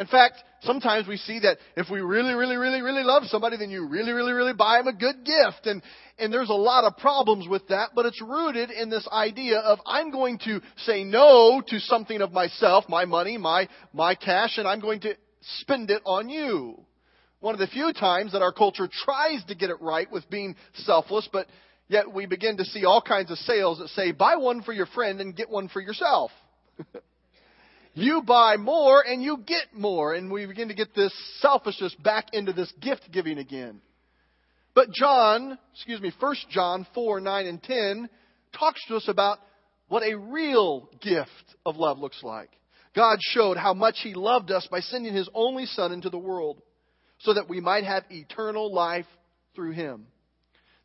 In 0.00 0.06
fact, 0.06 0.42
sometimes 0.62 1.06
we 1.06 1.18
see 1.18 1.40
that 1.40 1.58
if 1.76 1.90
we 1.90 2.00
really, 2.00 2.32
really, 2.32 2.56
really, 2.56 2.80
really 2.80 3.04
love 3.04 3.24
somebody, 3.26 3.58
then 3.58 3.68
you 3.68 3.86
really, 3.86 4.12
really, 4.12 4.32
really 4.32 4.54
buy 4.54 4.78
them 4.78 4.88
a 4.88 4.94
good 4.94 5.26
gift. 5.26 5.66
And, 5.66 5.82
and 6.18 6.32
there's 6.32 6.48
a 6.48 6.54
lot 6.54 6.84
of 6.84 6.96
problems 6.96 7.46
with 7.46 7.68
that, 7.68 7.90
but 7.94 8.06
it's 8.06 8.20
rooted 8.22 8.70
in 8.70 8.88
this 8.88 9.06
idea 9.12 9.58
of 9.58 9.78
I'm 9.84 10.10
going 10.10 10.38
to 10.46 10.62
say 10.78 11.04
no 11.04 11.62
to 11.68 11.78
something 11.80 12.22
of 12.22 12.32
myself, 12.32 12.86
my 12.88 13.04
money, 13.04 13.36
my, 13.36 13.68
my 13.92 14.14
cash, 14.14 14.56
and 14.56 14.66
I'm 14.66 14.80
going 14.80 15.00
to 15.00 15.16
spend 15.58 15.90
it 15.90 16.00
on 16.06 16.30
you. 16.30 16.80
One 17.40 17.54
of 17.54 17.60
the 17.60 17.66
few 17.66 17.92
times 17.92 18.32
that 18.32 18.40
our 18.40 18.52
culture 18.52 18.88
tries 19.04 19.44
to 19.48 19.54
get 19.54 19.68
it 19.68 19.82
right 19.82 20.10
with 20.10 20.30
being 20.30 20.56
selfless, 20.76 21.28
but 21.30 21.46
yet 21.88 22.10
we 22.10 22.24
begin 22.24 22.56
to 22.56 22.64
see 22.64 22.86
all 22.86 23.02
kinds 23.02 23.30
of 23.30 23.36
sales 23.36 23.80
that 23.80 23.88
say, 23.88 24.12
buy 24.12 24.36
one 24.36 24.62
for 24.62 24.72
your 24.72 24.86
friend 24.86 25.20
and 25.20 25.36
get 25.36 25.50
one 25.50 25.68
for 25.68 25.82
yourself. 25.82 26.30
you 27.94 28.22
buy 28.22 28.56
more 28.56 29.02
and 29.06 29.22
you 29.22 29.38
get 29.46 29.74
more. 29.74 30.14
And 30.14 30.30
we 30.30 30.46
begin 30.46 30.68
to 30.68 30.74
get 30.74 30.94
this 30.94 31.12
selfishness 31.40 31.94
back 32.02 32.26
into 32.32 32.52
this 32.52 32.72
gift 32.80 33.10
giving 33.12 33.38
again. 33.38 33.80
But 34.74 34.92
John, 34.92 35.58
excuse 35.74 36.00
me, 36.00 36.12
1 36.18 36.36
John 36.50 36.86
4, 36.94 37.20
9, 37.20 37.46
and 37.46 37.62
10 37.62 38.08
talks 38.58 38.80
to 38.88 38.96
us 38.96 39.08
about 39.08 39.38
what 39.88 40.02
a 40.02 40.16
real 40.16 40.88
gift 41.00 41.56
of 41.66 41.76
love 41.76 41.98
looks 41.98 42.22
like. 42.22 42.50
God 42.94 43.18
showed 43.20 43.56
how 43.56 43.74
much 43.74 43.96
He 44.02 44.14
loved 44.14 44.50
us 44.50 44.66
by 44.70 44.80
sending 44.80 45.14
His 45.14 45.28
only 45.34 45.66
Son 45.66 45.92
into 45.92 46.10
the 46.10 46.18
world 46.18 46.62
so 47.20 47.34
that 47.34 47.48
we 47.48 47.60
might 47.60 47.84
have 47.84 48.04
eternal 48.10 48.72
life 48.72 49.06
through 49.54 49.72
him. 49.72 50.06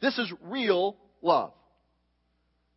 This 0.02 0.18
is 0.18 0.32
real 0.44 0.98
love. 1.22 1.54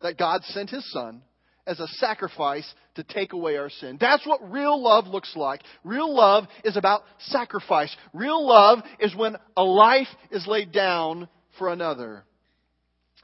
That 0.01 0.17
God 0.17 0.43
sent 0.45 0.69
his 0.69 0.89
son 0.91 1.21
as 1.69 1.79
a 1.79 1.87
sacrifice 1.87 2.65
to 2.95 3.03
take 3.03 3.33
away 3.33 3.55
our 3.55 3.69
sin. 3.69 3.97
That's 4.01 4.25
what 4.25 4.51
real 4.51 4.81
love 4.81 5.07
looks 5.07 5.35
like. 5.35 5.61
Real 5.83 6.13
love 6.13 6.45
is 6.65 6.75
about 6.75 7.03
sacrifice. 7.19 7.95
Real 8.11 8.45
love 8.45 8.79
is 8.99 9.15
when 9.15 9.37
a 9.55 9.63
life 9.63 10.07
is 10.31 10.47
laid 10.47 10.71
down 10.71 11.29
for 11.59 11.69
another. 11.69 12.25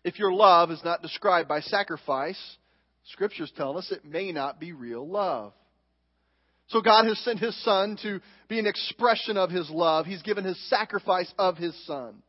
If 0.04 0.20
your 0.20 0.32
love 0.32 0.70
is 0.70 0.82
not 0.86 1.02
described 1.02 1.50
by 1.50 1.62
sacrifice, 1.62 2.40
scriptures 3.06 3.52
tell 3.58 3.78
us 3.80 3.92
it 3.92 4.06
may 4.06 4.32
not 4.32 4.60
be 4.60 4.72
real 4.72 5.08
love. 5.08 5.54
So 6.68 6.82
God 6.82 7.06
has 7.06 7.20
sent 7.20 7.40
His 7.40 7.60
Son 7.64 7.98
to 8.04 8.22
be 8.48 8.60
an 8.60 8.68
expression 8.68 9.38
of 9.38 9.50
His 9.50 9.70
love. 9.70 10.06
He's 10.06 10.22
given 10.22 10.44
His 10.44 10.70
sacrifice 10.70 11.32
of 11.38 11.58
His 11.58 11.76
Son. 11.86 12.22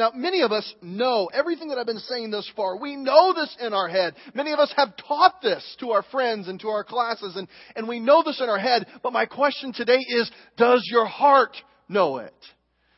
Now, 0.00 0.12
many 0.14 0.40
of 0.40 0.50
us 0.50 0.74
know 0.80 1.28
everything 1.30 1.68
that 1.68 1.76
I've 1.76 1.84
been 1.84 1.98
saying 1.98 2.30
thus 2.30 2.50
far. 2.56 2.78
We 2.78 2.96
know 2.96 3.34
this 3.34 3.54
in 3.60 3.74
our 3.74 3.86
head. 3.86 4.14
Many 4.32 4.50
of 4.52 4.58
us 4.58 4.72
have 4.74 4.96
taught 4.96 5.42
this 5.42 5.76
to 5.80 5.90
our 5.90 6.02
friends 6.04 6.48
and 6.48 6.58
to 6.60 6.68
our 6.68 6.84
classes, 6.84 7.36
and, 7.36 7.46
and 7.76 7.86
we 7.86 8.00
know 8.00 8.22
this 8.24 8.40
in 8.40 8.48
our 8.48 8.58
head. 8.58 8.86
But 9.02 9.12
my 9.12 9.26
question 9.26 9.74
today 9.74 9.98
is, 9.98 10.30
does 10.56 10.88
your 10.90 11.04
heart 11.04 11.54
know 11.86 12.16
it? 12.16 12.32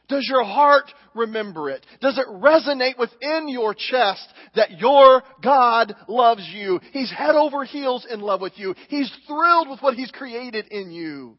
Does 0.08 0.28
your 0.30 0.44
heart 0.44 0.92
remember 1.12 1.70
it? 1.70 1.84
Does 2.00 2.18
it 2.18 2.26
resonate 2.28 2.96
within 2.96 3.48
your 3.48 3.74
chest 3.74 4.28
that 4.54 4.78
your 4.78 5.24
God 5.42 5.96
loves 6.06 6.48
you? 6.54 6.78
He's 6.92 7.10
head 7.10 7.34
over 7.34 7.64
heels 7.64 8.06
in 8.08 8.20
love 8.20 8.40
with 8.40 8.52
you. 8.54 8.76
He's 8.88 9.12
thrilled 9.26 9.68
with 9.68 9.80
what 9.80 9.94
He's 9.94 10.12
created 10.12 10.66
in 10.70 10.92
you. 10.92 11.36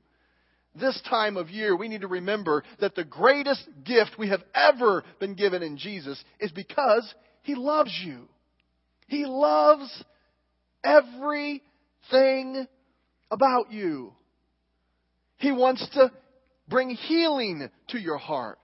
This 0.75 0.99
time 1.07 1.37
of 1.37 1.49
year, 1.49 1.75
we 1.75 1.87
need 1.87 2.01
to 2.01 2.07
remember 2.07 2.63
that 2.79 2.95
the 2.95 3.03
greatest 3.03 3.67
gift 3.83 4.17
we 4.17 4.29
have 4.29 4.43
ever 4.55 5.03
been 5.19 5.35
given 5.35 5.61
in 5.61 5.77
Jesus 5.77 6.23
is 6.39 6.51
because 6.51 7.13
He 7.43 7.55
loves 7.55 7.91
you. 8.03 8.27
He 9.07 9.25
loves 9.25 10.03
everything 10.83 12.67
about 13.29 13.71
you. 13.71 14.13
He 15.37 15.51
wants 15.51 15.87
to 15.93 16.11
bring 16.67 16.91
healing 16.91 17.69
to 17.89 17.99
your 17.99 18.17
heart. 18.17 18.59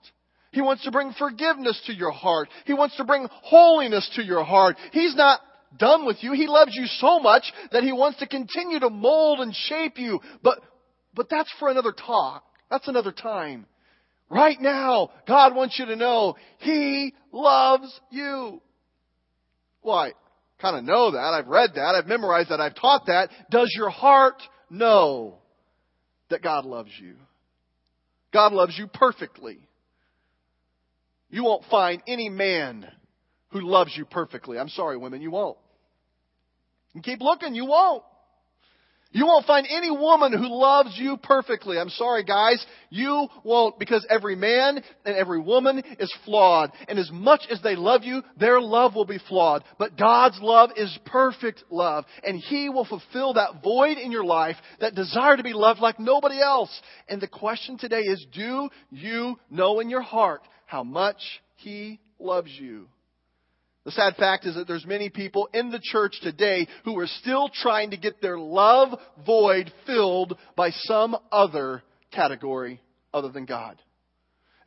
He 0.51 0.61
wants 0.61 0.83
to 0.85 0.91
bring 0.91 1.13
forgiveness 1.13 1.79
to 1.85 1.93
your 1.93 2.11
heart. 2.11 2.49
He 2.65 2.73
wants 2.73 2.97
to 2.97 3.03
bring 3.03 3.27
holiness 3.29 4.09
to 4.15 4.23
your 4.23 4.43
heart. 4.43 4.77
He's 4.91 5.15
not 5.15 5.41
done 5.77 6.05
with 6.05 6.17
you. 6.21 6.33
He 6.33 6.47
loves 6.47 6.75
you 6.75 6.85
so 6.87 7.19
much 7.19 7.43
that 7.71 7.83
he 7.83 7.91
wants 7.91 8.19
to 8.19 8.27
continue 8.27 8.79
to 8.79 8.89
mold 8.89 9.39
and 9.39 9.53
shape 9.53 9.99
you. 9.99 10.19
But, 10.41 10.59
but 11.19 11.29
that's 11.29 11.53
for 11.59 11.67
another 11.67 11.91
talk. 11.91 12.45
That's 12.71 12.87
another 12.87 13.11
time. 13.11 13.65
Right 14.29 14.55
now, 14.61 15.09
God 15.27 15.53
wants 15.53 15.77
you 15.77 15.85
to 15.87 15.97
know 15.97 16.37
He 16.59 17.13
loves 17.33 17.99
you. 18.09 18.61
Well, 19.83 19.97
I 19.97 20.13
kind 20.61 20.77
of 20.77 20.85
know 20.85 21.11
that. 21.11 21.17
I've 21.19 21.47
read 21.47 21.71
that. 21.75 21.95
I've 21.95 22.07
memorized 22.07 22.51
that. 22.51 22.61
I've 22.61 22.75
taught 22.75 23.07
that. 23.07 23.31
Does 23.51 23.69
your 23.75 23.89
heart 23.89 24.41
know 24.69 25.39
that 26.29 26.41
God 26.41 26.63
loves 26.63 26.91
you? 27.01 27.15
God 28.31 28.53
loves 28.53 28.77
you 28.79 28.87
perfectly. 28.87 29.57
You 31.29 31.43
won't 31.43 31.65
find 31.69 32.01
any 32.07 32.29
man 32.29 32.87
who 33.49 33.59
loves 33.59 33.91
you 33.93 34.05
perfectly. 34.05 34.57
I'm 34.57 34.69
sorry, 34.69 34.95
women, 34.95 35.21
you 35.21 35.31
won't. 35.31 35.57
You 36.93 37.01
keep 37.01 37.19
looking, 37.19 37.55
you 37.55 37.65
won't. 37.65 38.03
You 39.11 39.25
won't 39.25 39.47
find 39.47 39.65
any 39.67 39.89
woman 39.89 40.33
who 40.33 40.47
loves 40.47 40.95
you 40.95 41.17
perfectly. 41.17 41.79
I'm 41.79 41.89
sorry, 41.89 42.23
guys. 42.23 42.63
You 42.91 43.27
won't 43.43 43.79
because 43.79 44.05
every 44.07 44.35
man 44.35 44.83
and 45.03 45.15
every 45.15 45.39
woman 45.39 45.81
is 45.99 46.13
flawed. 46.25 46.71
And 46.87 46.99
as 46.99 47.09
much 47.11 47.41
as 47.49 47.59
they 47.63 47.75
love 47.75 48.03
you, 48.03 48.21
their 48.37 48.61
love 48.61 48.93
will 48.93 49.05
be 49.05 49.17
flawed. 49.27 49.63
But 49.79 49.97
God's 49.97 50.37
love 50.41 50.71
is 50.75 50.95
perfect 51.05 51.63
love. 51.71 52.05
And 52.23 52.39
He 52.39 52.69
will 52.69 52.85
fulfill 52.85 53.33
that 53.33 53.63
void 53.63 53.97
in 53.97 54.11
your 54.11 54.25
life, 54.25 54.57
that 54.79 54.93
desire 54.93 55.37
to 55.37 55.43
be 55.43 55.53
loved 55.53 55.79
like 55.79 55.99
nobody 55.99 56.39
else. 56.39 56.81
And 57.07 57.19
the 57.19 57.27
question 57.27 57.79
today 57.79 58.01
is, 58.01 58.23
do 58.31 58.69
you 58.91 59.39
know 59.49 59.79
in 59.79 59.89
your 59.89 60.03
heart 60.03 60.41
how 60.67 60.83
much 60.83 61.41
He 61.55 61.99
loves 62.19 62.51
you? 62.51 62.87
The 63.85 63.91
sad 63.91 64.15
fact 64.17 64.45
is 64.45 64.55
that 64.55 64.67
there's 64.67 64.85
many 64.85 65.09
people 65.09 65.49
in 65.53 65.71
the 65.71 65.79
church 65.81 66.19
today 66.21 66.67
who 66.83 66.97
are 66.99 67.07
still 67.07 67.49
trying 67.49 67.91
to 67.91 67.97
get 67.97 68.21
their 68.21 68.37
love 68.37 68.99
void 69.25 69.71
filled 69.85 70.37
by 70.55 70.71
some 70.71 71.15
other 71.31 71.81
category 72.11 72.81
other 73.13 73.29
than 73.29 73.45
God. 73.45 73.81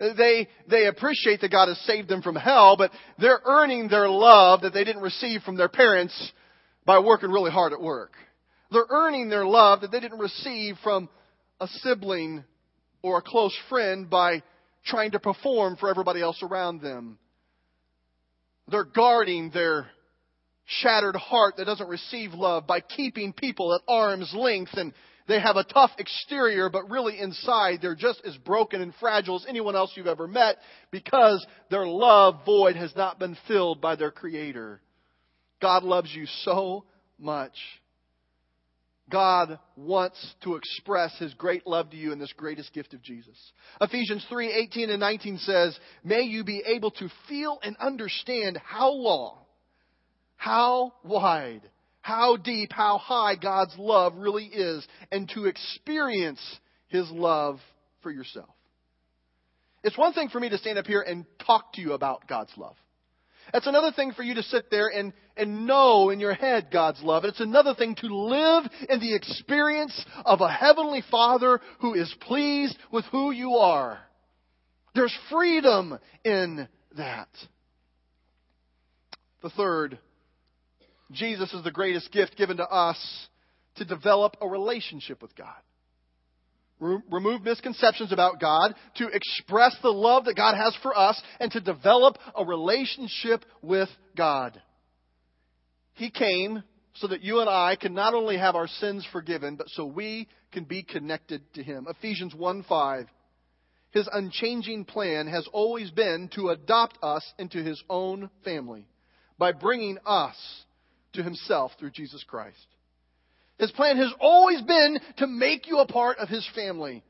They, 0.00 0.49
they 0.69 0.87
appreciate 0.87 1.42
that 1.42 1.52
God 1.52 1.69
has 1.69 1.78
saved 1.87 2.09
them 2.09 2.23
from 2.23 2.35
hell, 2.35 2.76
but 2.76 2.90
they're 3.19 3.40
earning 3.45 3.88
their 3.88 4.09
love 4.09 4.62
that 4.62 4.73
they 4.73 4.83
didn't 4.83 5.02
receive 5.02 5.42
from 5.42 5.57
their 5.57 5.69
parents 5.69 6.33
by 6.85 6.99
working 6.99 7.31
really 7.31 7.52
hard 7.52 7.73
at 7.73 7.81
work. 7.81 8.14
They're 8.73 8.87
earning 8.90 9.28
their 9.28 9.47
love 9.47 9.83
that 9.83 9.92
they 9.92 10.00
didn't 10.00 10.19
receive 10.19 10.76
from 10.83 11.09
a 11.61 11.69
sibling 11.69 12.42
or 13.02 13.19
a 13.19 13.23
close 13.23 13.57
friend 13.69 14.11
by 14.11 14.42
trying 14.85 15.12
to 15.12 15.21
perform 15.21 15.76
for 15.76 15.88
everybody 15.88 16.21
else 16.21 16.42
around 16.42 16.81
them. 16.81 17.19
They're 18.69 18.85
guarding 18.85 19.50
their 19.50 19.87
shattered 20.64 21.16
heart 21.16 21.57
that 21.57 21.64
doesn't 21.66 21.88
receive 21.88 22.33
love 22.33 22.66
by 22.66 22.81
keeping 22.81 23.33
people 23.33 23.75
at 23.75 23.81
arm's 23.88 24.33
length 24.35 24.73
and 24.75 24.92
they 25.28 25.40
have 25.40 25.57
a 25.57 25.64
tough 25.64 25.92
exterior, 25.99 26.69
but 26.69 26.90
really 26.90 27.19
inside 27.19 27.78
they're 27.81 27.95
just 27.95 28.23
as 28.25 28.37
broken 28.38 28.81
and 28.81 28.92
fragile 29.00 29.37
as 29.37 29.47
anyone 29.49 29.76
else 29.76 29.92
you've 29.95 30.07
ever 30.07 30.26
met 30.26 30.57
because 30.90 31.45
their 31.71 31.87
love 31.87 32.40
void 32.45 32.76
has 32.76 32.95
not 32.97 33.19
been 33.19 33.37
filled 33.47 33.81
by 33.81 33.97
their 33.97 34.11
Creator. 34.11 34.81
God 35.61 35.85
loves 35.85 36.12
you 36.12 36.26
so 36.42 36.85
much. 37.19 37.54
God 39.12 39.59
wants 39.76 40.35
to 40.42 40.57
express 40.57 41.16
His 41.19 41.35
great 41.35 41.66
love 41.66 41.90
to 41.90 41.97
you 41.97 42.12
in 42.12 42.19
this 42.19 42.33
greatest 42.35 42.73
gift 42.73 42.95
of 42.95 43.02
Jesus. 43.02 43.37
Ephesians 43.81 44.25
3 44.31 44.50
18 44.50 44.90
and 44.90 45.00
19 45.00 45.38
says, 45.38 45.78
May 46.02 46.23
you 46.23 46.42
be 46.42 46.62
able 46.66 46.90
to 46.92 47.09
feel 47.28 47.59
and 47.62 47.76
understand 47.76 48.59
how 48.64 48.90
long, 48.90 49.37
how 50.37 50.95
wide, 51.04 51.61
how 52.00 52.38
deep, 52.38 52.73
how 52.73 52.97
high 52.97 53.37
God's 53.37 53.75
love 53.76 54.14
really 54.16 54.47
is, 54.47 54.87
and 55.12 55.28
to 55.35 55.45
experience 55.45 56.40
His 56.88 57.09
love 57.11 57.61
for 58.02 58.11
yourself. 58.11 58.49
It's 59.85 59.99
one 59.99 60.14
thing 60.14 60.31
for 60.31 60.40
me 60.40 60.49
to 60.49 60.59
stand 60.59 60.78
up 60.78 60.87
here 60.87 61.02
and 61.02 61.26
talk 61.45 61.75
to 61.75 61.83
you 61.83 61.92
about 61.92 62.26
God's 62.28 62.52
love. 62.57 62.76
It's 63.55 63.67
another 63.67 63.93
thing 63.93 64.13
for 64.13 64.23
you 64.23 64.35
to 64.35 64.43
sit 64.43 64.71
there 64.71 64.89
and, 64.89 65.13
and 65.37 65.67
know 65.67 66.11
in 66.11 66.21
your 66.21 66.35
head 66.35 66.69
God's 66.73 67.03
love. 67.03 67.25
It's 67.25 67.41
another 67.41 67.75
thing 67.75 67.95
to 67.97 68.07
live 68.07 68.65
in 68.89 69.01
the 69.01 69.15
experience 69.15 70.05
of 70.25 70.41
a 70.41 70.51
Heavenly 70.51 71.03
Father 71.11 71.61
who 71.81 71.95
is 71.95 72.15
pleased 72.21 72.77
with 72.91 73.05
who 73.07 73.31
you 73.31 73.55
are. 73.57 73.99
There's 74.95 75.17
freedom 75.31 75.99
in 76.25 76.69
that. 76.97 77.29
The 79.43 79.51
third, 79.51 79.99
Jesus 81.11 81.53
is 81.53 81.65
the 81.65 81.71
greatest 81.71 82.13
gift 82.13 82.37
given 82.37 82.59
to 82.59 82.65
us 82.65 82.99
to 83.77 83.85
develop 83.85 84.37
a 84.41 84.49
relationship 84.49 85.21
with 85.21 85.35
God. 85.35 85.49
Remove 86.83 87.43
misconceptions 87.43 88.12
about 88.12 88.41
God, 88.41 88.75
to 88.97 89.09
express 89.09 89.77
the 89.83 89.91
love 89.91 90.25
that 90.25 90.37
God 90.37 90.57
has 90.57 90.77
for 90.83 90.97
us, 90.97 91.21
and 91.41 91.51
to 91.53 91.61
develop 91.61 92.19
a 92.35 92.45
relationship 92.45 93.45
with 93.62 93.89
God. 94.17 94.61
He 95.95 96.11
came 96.11 96.62
so 96.95 97.07
that 97.09 97.23
you 97.23 97.41
and 97.41 97.49
I 97.49 97.77
can 97.77 97.95
not 97.95 98.15
only 98.15 98.37
have 98.37 98.55
our 98.55 98.67
sins 98.67 99.07
forgiven, 99.12 99.57
but 99.57 99.69
so 99.71 99.87
we 99.87 100.29
can 100.53 100.65
be 100.65 100.83
connected 100.83 101.43
to 101.55 101.62
Him. 101.62 101.87
Ephesians 101.89 102.35
1 102.35 102.65
5. 102.65 103.07
His 103.93 104.09
unchanging 104.11 104.87
plan 104.87 105.27
has 105.27 105.47
always 105.53 105.91
been 105.91 106.31
to 106.35 106.49
adopt 106.49 106.99
us 107.03 107.25
into 107.39 107.62
His 107.62 107.83
own 107.89 108.31
family 108.45 108.87
by 109.39 109.53
bringing 109.53 109.99
us 110.07 110.37
to 111.15 111.23
Himself 111.23 111.73
through 111.79 111.91
Jesus 111.91 112.25
Christ. 112.25 112.67
His 113.62 113.71
plan 113.71 113.97
has 113.99 114.12
always 114.19 114.61
been 114.61 114.99
to 115.19 115.26
make 115.28 115.69
you 115.69 115.78
a 115.78 115.87
part 115.87 116.19
of 116.19 116.28
His 116.28 116.45
family. 116.52 117.04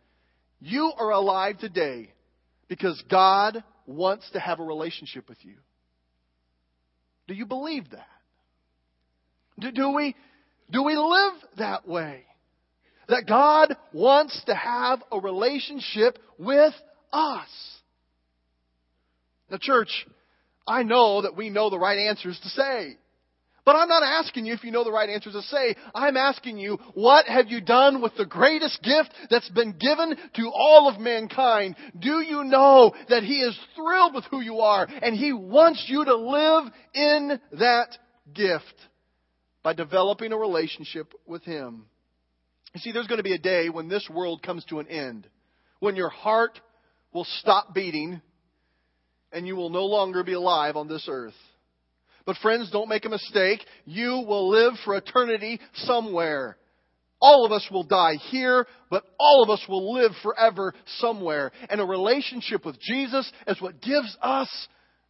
You 0.61 0.93
are 0.99 1.11
alive 1.11 1.57
today 1.57 2.13
because 2.69 3.03
God 3.11 3.65
wants 3.87 4.31
to 4.33 4.39
have 4.39 4.61
a 4.61 4.63
relationship 4.63 5.31
with 5.31 5.39
you. 5.41 5.55
Do 7.27 7.33
you 7.33 7.47
believe 7.47 7.89
that? 7.93 8.07
Do, 9.61 9.73
do, 9.73 9.93
we, 9.93 10.15
do 10.71 10.83
we 10.83 10.95
live 10.95 11.33
that 11.57 11.89
way? 11.89 12.25
That 13.09 13.27
God 13.27 13.75
wants 13.95 14.39
to 14.45 14.55
have 14.55 15.03
a 15.11 15.19
relationship 15.19 16.19
with 16.37 16.75
us. 17.15 17.49
Now, 19.51 19.57
church, 19.59 20.07
I 20.69 20.83
know 20.83 21.23
that 21.23 21.35
we 21.35 21.49
know 21.49 21.71
the 21.71 21.79
right 21.79 21.99
answers 22.11 22.39
to 22.43 22.49
say. 22.51 22.99
But 23.65 23.77
I'm 23.77 23.89
not 23.89 24.03
asking 24.03 24.47
you 24.47 24.55
if 24.55 24.65
you 24.65 24.73
know 24.73 24.83
the 24.83 24.91
right 24.91 25.09
answers 25.09 25.35
to 25.35 25.43
say. 25.43 25.77
I'm 25.95 26.17
asking 26.17 26.59
you, 26.59 26.79
what 26.95 27.27
have 27.27 27.49
you 27.49 27.61
done 27.61 28.03
with 28.03 28.13
the 28.17 28.27
greatest 28.27 28.83
gift 28.83 29.11
that's 29.31 29.49
been 29.51 29.77
given 29.79 30.17
to 30.35 30.51
all 30.53 30.89
of 30.89 31.01
mankind? 31.01 31.77
Do 31.97 32.21
you 32.21 32.43
know 32.43 32.93
that 33.09 33.23
He 33.23 33.41
is 33.41 33.57
thrilled 33.77 34.15
with 34.15 34.25
who 34.25 34.41
you 34.41 34.59
are 34.59 34.89
and 35.03 35.17
He 35.17 35.33
wants 35.33 35.85
you 35.87 36.05
to 36.05 36.17
live 36.17 36.73
in 36.95 37.41
that 37.53 37.97
gift 38.35 38.75
by 39.63 39.75
developing 39.75 40.33
a 40.33 40.39
relationship 40.39 41.15
with 41.25 41.45
Him? 41.45 41.85
You 42.75 42.81
see, 42.81 42.91
there's 42.91 43.07
going 43.07 43.19
to 43.19 43.25
be 43.25 43.35
a 43.35 43.39
day 43.39 43.69
when 43.69 43.89
this 43.89 44.09
world 44.13 44.43
comes 44.43 44.65
to 44.67 44.81
an 44.81 44.89
end, 44.89 45.29
when 45.79 45.95
your 45.95 46.09
heart 46.09 46.59
will 47.13 47.27
stop 47.39 47.75
beating 47.75 48.21
and 49.31 49.47
you 49.47 49.55
will 49.55 49.71
no 49.71 49.85
longer 49.85 50.25
be 50.25 50.33
alive 50.33 50.77
on 50.77 50.89
this 50.89 51.07
earth. 51.09 51.35
But 52.25 52.37
friends, 52.37 52.71
don't 52.71 52.89
make 52.89 53.05
a 53.05 53.11
mistake. 53.11 53.65
You 53.85 54.25
will 54.27 54.49
live 54.49 54.75
for 54.85 54.95
eternity 54.95 55.61
somewhere. 55.75 56.57
All 57.21 57.47
of 57.47 57.53
us 57.53 57.67
will 57.71 57.85
die 57.85 58.15
here, 58.31 58.67
but 58.91 59.05
all 59.19 59.45
of 59.45 59.51
us 59.51 59.65
will 59.69 59.95
live 59.95 60.11
forever 60.23 60.75
somewhere. 60.99 61.53
And 61.71 61.81
a 61.81 61.85
relationship 61.85 62.67
with 62.67 62.81
Jesus 62.81 63.31
is 63.47 63.61
what 63.61 63.81
gives 63.81 64.17
us 64.21 64.49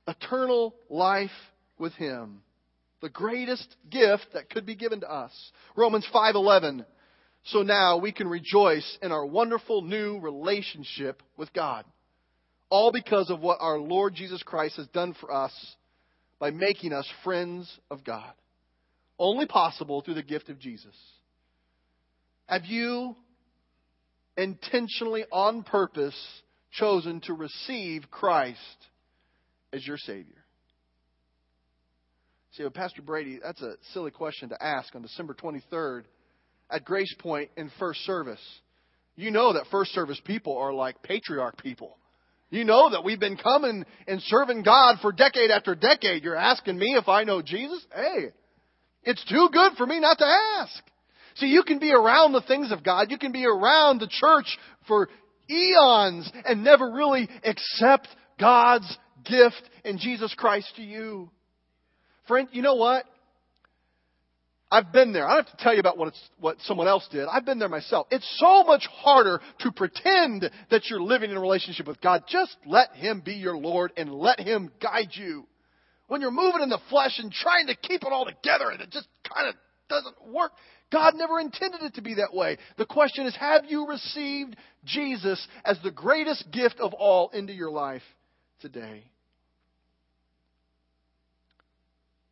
eternal 0.07 0.75
life 0.91 1.31
with 1.79 1.95
Him. 1.95 2.43
The 3.01 3.09
greatest 3.09 3.77
gift 3.91 4.27
that 4.35 4.51
could 4.51 4.67
be 4.67 4.75
given 4.75 5.01
to 5.01 5.11
us. 5.11 5.33
Romans 5.75 6.07
5:11. 6.13 6.85
So 7.45 7.63
now 7.63 7.97
we 7.97 8.13
can 8.13 8.29
rejoice 8.29 8.99
in 9.03 9.11
our 9.11 9.27
wonderful 9.27 9.83
new 9.83 10.21
relationship 10.21 11.23
with 11.37 11.53
God. 11.53 11.85
All 12.69 12.93
because 12.93 13.31
of 13.31 13.41
what 13.41 13.59
our 13.61 13.79
Lord 13.79 14.15
Jesus 14.15 14.43
Christ 14.43 14.77
has 14.77 14.87
done 14.89 15.15
for 15.15 15.33
us 15.33 15.53
by 16.43 16.51
making 16.51 16.93
us 16.93 17.09
friends 17.23 17.73
of 17.89 18.03
God. 18.03 18.33
Only 19.17 19.47
possible 19.47 20.01
through 20.01 20.15
the 20.15 20.25
gift 20.25 20.49
of 20.49 20.59
Jesus. 20.59 20.97
Have 22.47 22.65
you 22.65 23.15
intentionally, 24.37 25.25
on 25.31 25.63
purpose, 25.63 26.17
chosen 26.73 27.21
to 27.27 27.33
receive 27.33 28.11
Christ 28.11 28.59
as 29.73 29.87
your 29.87 29.97
Savior? 29.99 30.43
See, 32.55 32.69
Pastor 32.71 33.03
Brady, 33.03 33.39
that's 33.41 33.63
a 33.63 33.75
silly 33.93 34.11
question 34.11 34.49
to 34.49 34.61
ask 34.61 34.93
on 34.97 35.03
December 35.03 35.35
23rd 35.35 36.03
at 36.73 36.85
Grace 36.85 37.15
Point 37.21 37.51
in 37.57 37.71
first 37.79 38.01
service. 38.01 38.43
You 39.15 39.31
know 39.31 39.53
that 39.53 39.67
first 39.71 39.93
service 39.93 40.21
people 40.25 40.59
are 40.59 40.75
like 40.75 41.05
patriarch 41.05 41.63
people. 41.63 41.99
You 42.53 42.65
know 42.65 42.91
that 42.91 43.03
we've 43.03 43.19
been 43.19 43.39
coming 43.39 43.87
and 44.07 44.21
serving 44.21 44.63
God 44.63 44.99
for 45.01 45.11
decade 45.11 45.51
after 45.51 45.75
decade. 45.75 46.23
You're 46.23 46.37
asking 46.37 46.79
me 46.79 46.97
if 46.99 47.09
I 47.09 47.25
know 47.25 47.41
Jesus? 47.41 47.83
Hey, 47.95 48.27
it's 49.05 49.25
too 49.25 49.49
good 49.51 49.73
for 49.79 49.87
me 49.87 49.99
not 49.99 50.19
to 50.19 50.27
ask. 50.61 50.85
See, 51.37 51.47
you 51.47 51.63
can 51.63 51.79
be 51.79 51.93
around 51.93 52.33
the 52.33 52.43
things 52.43 52.71
of 52.71 52.85
God. 52.85 53.11
You 53.11 53.17
can 53.17 53.33
be 53.33 53.47
around 53.47 54.01
the 54.01 54.07
church 54.11 54.59
for 54.87 55.09
eons 55.51 56.31
and 56.45 56.63
never 56.63 56.93
really 56.93 57.27
accept 57.43 58.09
God's 58.39 58.99
gift 59.25 59.63
in 59.83 59.97
Jesus 59.97 60.35
Christ 60.35 60.71
to 60.77 60.83
you. 60.83 61.31
Friend, 62.29 62.49
you 62.53 62.61
know 62.61 62.75
what? 62.75 63.07
I've 64.73 64.91
been 64.91 65.13
there. 65.13 65.29
I 65.29 65.35
don't 65.35 65.45
have 65.47 65.59
to 65.59 65.63
tell 65.63 65.75
you 65.75 65.81
about 65.81 65.99
what, 65.99 66.15
what 66.41 66.57
someone 66.63 66.89
else 66.89 67.07
did. 67.13 67.29
I've 67.31 67.45
been 67.45 67.59
there 67.59 67.69
myself. 67.69 68.07
It's 68.11 68.27
so 68.39 68.65
much 68.65 68.89
harder 68.91 69.39
to 69.61 69.71
pretend 69.71 70.51
that 70.71 70.89
you're 70.89 71.03
living 71.03 71.31
in 71.31 71.37
a 71.37 71.41
relationship 71.41 71.87
with 71.87 72.01
God. 72.01 72.25
Just 72.27 72.57
let 72.65 72.91
Him 72.95 73.21
be 73.23 73.35
your 73.35 73.55
Lord 73.55 73.93
and 73.99 74.11
let 74.11 74.41
Him 74.41 74.73
guide 74.81 75.11
you. 75.13 75.47
When 76.09 76.23
you're 76.23 76.31
moving 76.31 76.63
in 76.63 76.71
the 76.71 76.81
flesh 76.89 77.19
and 77.19 77.31
trying 77.31 77.67
to 77.67 77.77
keep 77.77 78.03
it 78.03 78.09
all 78.11 78.25
together 78.25 78.71
and 78.71 78.81
it 78.81 78.91
just 78.91 79.09
kind 79.31 79.47
of 79.47 79.55
doesn't 79.91 80.33
work, 80.33 80.53
God 80.91 81.17
never 81.17 81.39
intended 81.39 81.83
it 81.83 81.97
to 81.97 82.03
be 82.03 82.15
that 82.15 82.33
way. 82.33 82.57
The 82.79 82.87
question 82.87 83.27
is, 83.27 83.37
have 83.37 83.67
you 83.69 83.87
received 83.87 84.57
Jesus 84.87 85.47
as 85.67 85.79
the 85.85 85.91
greatest 85.91 86.51
gift 86.51 86.81
of 86.81 86.95
all 86.95 87.29
into 87.35 87.53
your 87.53 87.71
life 87.71 88.03
today? 88.63 89.05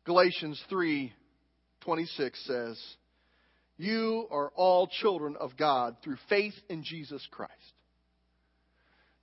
Galatians 0.05 0.59
3 0.69 1.13
26 1.81 2.45
says, 2.45 2.81
You 3.77 4.27
are 4.31 4.51
all 4.55 4.87
children 4.87 5.35
of 5.39 5.57
God 5.57 5.97
through 6.03 6.17
faith 6.29 6.53
in 6.69 6.83
Jesus 6.83 7.25
Christ. 7.31 7.51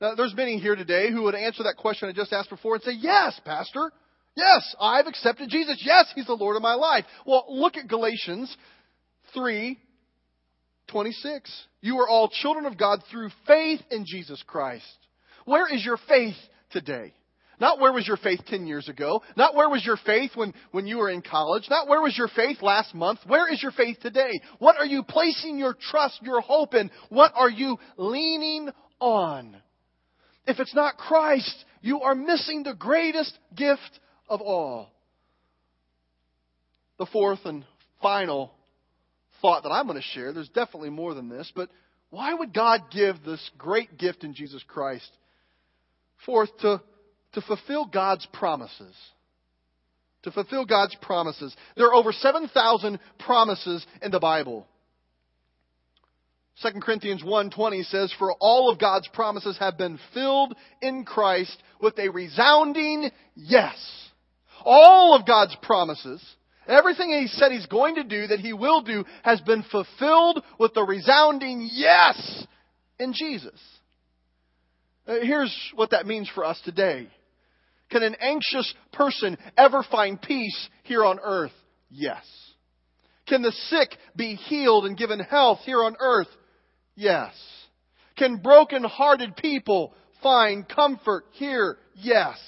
Now, 0.00 0.14
there's 0.14 0.34
many 0.34 0.58
here 0.58 0.76
today 0.76 1.10
who 1.10 1.22
would 1.22 1.34
answer 1.34 1.64
that 1.64 1.76
question 1.76 2.08
I 2.08 2.12
just 2.12 2.32
asked 2.32 2.50
before 2.50 2.74
and 2.74 2.84
say, 2.84 2.92
Yes, 2.98 3.40
Pastor. 3.44 3.90
Yes, 4.36 4.76
I've 4.80 5.08
accepted 5.08 5.50
Jesus. 5.50 5.82
Yes, 5.84 6.12
He's 6.14 6.26
the 6.26 6.34
Lord 6.34 6.54
of 6.54 6.62
my 6.62 6.74
life. 6.74 7.04
Well, 7.26 7.44
look 7.48 7.76
at 7.76 7.88
Galatians 7.88 8.54
3 9.34 9.78
26. 10.88 11.66
You 11.80 11.98
are 11.98 12.08
all 12.08 12.28
children 12.28 12.64
of 12.66 12.78
God 12.78 13.02
through 13.10 13.30
faith 13.46 13.80
in 13.90 14.04
Jesus 14.06 14.42
Christ. 14.46 14.86
Where 15.44 15.72
is 15.72 15.84
your 15.84 15.98
faith 16.08 16.36
today? 16.70 17.12
Not 17.60 17.80
where 17.80 17.92
was 17.92 18.06
your 18.06 18.16
faith 18.16 18.40
10 18.46 18.66
years 18.66 18.88
ago. 18.88 19.22
Not 19.36 19.54
where 19.54 19.68
was 19.68 19.84
your 19.84 19.98
faith 20.04 20.32
when, 20.34 20.54
when 20.70 20.86
you 20.86 20.98
were 20.98 21.10
in 21.10 21.22
college. 21.22 21.66
Not 21.68 21.88
where 21.88 22.00
was 22.00 22.16
your 22.16 22.28
faith 22.28 22.62
last 22.62 22.94
month. 22.94 23.20
Where 23.26 23.52
is 23.52 23.62
your 23.62 23.72
faith 23.72 23.98
today? 24.00 24.40
What 24.58 24.76
are 24.76 24.86
you 24.86 25.02
placing 25.02 25.58
your 25.58 25.74
trust, 25.90 26.20
your 26.22 26.40
hope 26.40 26.74
in? 26.74 26.90
What 27.08 27.32
are 27.34 27.50
you 27.50 27.78
leaning 27.96 28.70
on? 29.00 29.56
If 30.46 30.60
it's 30.60 30.74
not 30.74 30.96
Christ, 30.96 31.64
you 31.82 32.00
are 32.00 32.14
missing 32.14 32.62
the 32.62 32.74
greatest 32.74 33.36
gift 33.54 34.00
of 34.28 34.40
all. 34.40 34.90
The 36.98 37.06
fourth 37.06 37.40
and 37.44 37.64
final 38.00 38.52
thought 39.42 39.62
that 39.62 39.70
I'm 39.70 39.86
going 39.86 40.00
to 40.00 40.08
share, 40.14 40.32
there's 40.32 40.48
definitely 40.48 40.90
more 40.90 41.14
than 41.14 41.28
this, 41.28 41.52
but 41.54 41.70
why 42.10 42.32
would 42.34 42.54
God 42.54 42.90
give 42.90 43.22
this 43.24 43.50
great 43.58 43.98
gift 43.98 44.24
in 44.24 44.34
Jesus 44.34 44.62
Christ? 44.66 45.10
Fourth, 46.24 46.56
to 46.58 46.82
to 47.38 47.46
fulfill 47.46 47.86
God's 47.86 48.26
promises. 48.32 48.94
To 50.24 50.32
fulfill 50.32 50.66
God's 50.66 50.96
promises. 51.00 51.54
There 51.76 51.86
are 51.86 51.94
over 51.94 52.10
7,000 52.10 52.98
promises 53.20 53.86
in 54.02 54.10
the 54.10 54.18
Bible. 54.18 54.66
2 56.60 56.80
Corinthians 56.80 57.22
1:20 57.22 57.84
says 57.84 58.12
for 58.18 58.32
all 58.40 58.68
of 58.68 58.80
God's 58.80 59.06
promises 59.08 59.56
have 59.58 59.78
been 59.78 60.00
filled 60.12 60.56
in 60.82 61.04
Christ 61.04 61.56
with 61.80 61.96
a 62.00 62.08
resounding 62.08 63.12
yes. 63.36 63.76
All 64.64 65.14
of 65.14 65.24
God's 65.24 65.54
promises, 65.62 66.20
everything 66.66 67.10
he 67.10 67.28
said 67.28 67.52
he's 67.52 67.66
going 67.66 67.94
to 67.94 68.02
do 68.02 68.26
that 68.26 68.40
he 68.40 68.52
will 68.52 68.80
do 68.80 69.04
has 69.22 69.40
been 69.42 69.62
fulfilled 69.62 70.42
with 70.58 70.76
a 70.76 70.82
resounding 70.82 71.68
yes 71.72 72.44
in 72.98 73.12
Jesus. 73.12 73.60
Uh, 75.06 75.20
here's 75.22 75.56
what 75.76 75.90
that 75.90 76.06
means 76.06 76.28
for 76.28 76.44
us 76.44 76.60
today. 76.64 77.08
Can 77.90 78.02
an 78.02 78.16
anxious 78.20 78.72
person 78.92 79.38
ever 79.56 79.82
find 79.82 80.20
peace 80.20 80.68
here 80.84 81.04
on 81.04 81.18
earth? 81.22 81.52
Yes. 81.90 82.24
Can 83.26 83.42
the 83.42 83.52
sick 83.52 83.96
be 84.16 84.34
healed 84.34 84.86
and 84.86 84.96
given 84.96 85.20
health 85.20 85.60
here 85.64 85.82
on 85.82 85.96
earth? 86.00 86.28
Yes. 86.94 87.34
Can 88.16 88.38
broken-hearted 88.38 89.36
people 89.36 89.94
find 90.22 90.68
comfort 90.68 91.24
here? 91.32 91.78
Yes. 91.94 92.38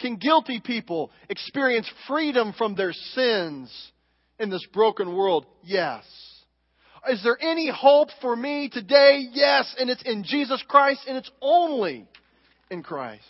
Can 0.00 0.16
guilty 0.16 0.60
people 0.60 1.10
experience 1.28 1.90
freedom 2.08 2.54
from 2.56 2.74
their 2.74 2.92
sins 2.92 3.92
in 4.38 4.50
this 4.50 4.66
broken 4.72 5.14
world? 5.14 5.46
Yes. 5.62 6.04
Is 7.08 7.22
there 7.22 7.38
any 7.40 7.70
hope 7.70 8.08
for 8.20 8.34
me 8.34 8.68
today? 8.70 9.26
Yes, 9.32 9.74
and 9.78 9.88
it's 9.88 10.02
in 10.02 10.24
Jesus 10.24 10.62
Christ, 10.68 11.02
and 11.06 11.16
it's 11.16 11.30
only 11.40 12.06
in 12.70 12.82
Christ. 12.82 13.24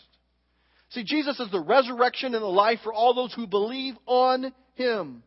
See, 0.90 1.04
Jesus 1.04 1.38
is 1.38 1.50
the 1.50 1.60
resurrection 1.60 2.34
and 2.34 2.42
the 2.42 2.48
life 2.48 2.80
for 2.82 2.92
all 2.92 3.14
those 3.14 3.32
who 3.34 3.46
believe 3.46 3.94
on 4.06 4.52
Him. 4.74 5.22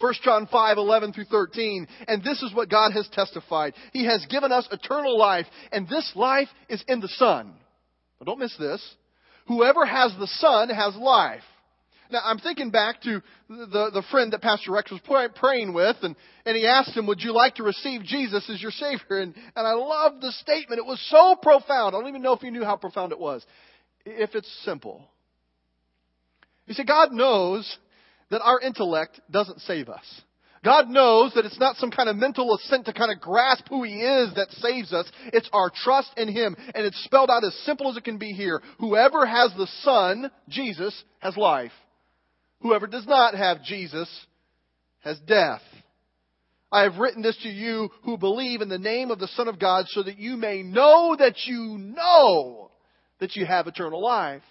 1 0.00 0.14
John 0.24 0.48
5, 0.50 0.78
11 0.78 1.12
through 1.12 1.26
13. 1.26 1.86
And 2.08 2.24
this 2.24 2.42
is 2.42 2.54
what 2.54 2.70
God 2.70 2.92
has 2.92 3.08
testified. 3.12 3.74
He 3.92 4.06
has 4.06 4.24
given 4.30 4.50
us 4.50 4.66
eternal 4.72 5.18
life, 5.18 5.46
and 5.70 5.88
this 5.88 6.10
life 6.14 6.48
is 6.68 6.82
in 6.88 7.00
the 7.00 7.12
Son. 7.16 7.52
But 8.18 8.26
don't 8.26 8.38
miss 8.38 8.56
this. 8.58 8.82
Whoever 9.46 9.84
has 9.84 10.12
the 10.18 10.26
Son 10.26 10.70
has 10.70 10.96
life. 10.96 11.42
Now, 12.10 12.22
I'm 12.24 12.38
thinking 12.38 12.70
back 12.70 13.02
to 13.02 13.22
the, 13.48 13.90
the 13.92 14.02
friend 14.10 14.32
that 14.32 14.42
Pastor 14.42 14.72
Rex 14.72 14.90
was 14.90 15.00
praying 15.36 15.72
with, 15.72 15.96
and, 16.02 16.16
and 16.44 16.56
he 16.56 16.66
asked 16.66 16.96
him, 16.96 17.06
Would 17.06 17.20
you 17.20 17.32
like 17.32 17.54
to 17.56 17.62
receive 17.62 18.02
Jesus 18.02 18.48
as 18.50 18.60
your 18.60 18.72
Savior? 18.72 19.18
And, 19.20 19.34
and 19.54 19.66
I 19.66 19.72
love 19.74 20.20
the 20.20 20.32
statement. 20.32 20.80
It 20.80 20.86
was 20.86 21.00
so 21.08 21.36
profound. 21.40 21.94
I 21.94 22.00
don't 22.00 22.08
even 22.08 22.22
know 22.22 22.32
if 22.32 22.40
he 22.40 22.50
knew 22.50 22.64
how 22.64 22.76
profound 22.76 23.12
it 23.12 23.20
was. 23.20 23.44
If 24.04 24.34
it's 24.34 24.50
simple. 24.64 25.08
You 26.66 26.74
see, 26.74 26.84
God 26.84 27.12
knows 27.12 27.78
that 28.30 28.42
our 28.42 28.60
intellect 28.60 29.20
doesn't 29.30 29.60
save 29.60 29.88
us. 29.88 30.04
God 30.62 30.88
knows 30.88 31.32
that 31.34 31.46
it's 31.46 31.58
not 31.58 31.76
some 31.76 31.90
kind 31.90 32.08
of 32.08 32.16
mental 32.16 32.54
assent 32.54 32.84
to 32.84 32.92
kind 32.92 33.10
of 33.10 33.20
grasp 33.20 33.64
who 33.68 33.82
He 33.82 33.94
is 33.94 34.34
that 34.34 34.50
saves 34.52 34.92
us. 34.92 35.10
It's 35.32 35.48
our 35.52 35.70
trust 35.74 36.10
in 36.18 36.28
Him. 36.28 36.54
And 36.74 36.84
it's 36.84 37.02
spelled 37.04 37.30
out 37.30 37.44
as 37.44 37.54
simple 37.64 37.90
as 37.90 37.96
it 37.96 38.04
can 38.04 38.18
be 38.18 38.32
here. 38.32 38.60
Whoever 38.78 39.24
has 39.24 39.52
the 39.56 39.68
Son, 39.82 40.30
Jesus, 40.48 41.02
has 41.20 41.36
life. 41.36 41.72
Whoever 42.60 42.86
does 42.86 43.06
not 43.06 43.34
have 43.34 43.64
Jesus 43.64 44.08
has 45.00 45.18
death. 45.20 45.62
I 46.70 46.82
have 46.82 46.98
written 46.98 47.22
this 47.22 47.38
to 47.42 47.48
you 47.48 47.88
who 48.04 48.18
believe 48.18 48.60
in 48.60 48.68
the 48.68 48.78
name 48.78 49.10
of 49.10 49.18
the 49.18 49.28
Son 49.28 49.48
of 49.48 49.58
God 49.58 49.86
so 49.88 50.02
that 50.02 50.18
you 50.18 50.36
may 50.36 50.62
know 50.62 51.16
that 51.18 51.36
you 51.46 51.78
know 51.78 52.69
that 53.20 53.36
you 53.36 53.46
have 53.46 53.66
eternal 53.66 54.02
life. 54.02 54.42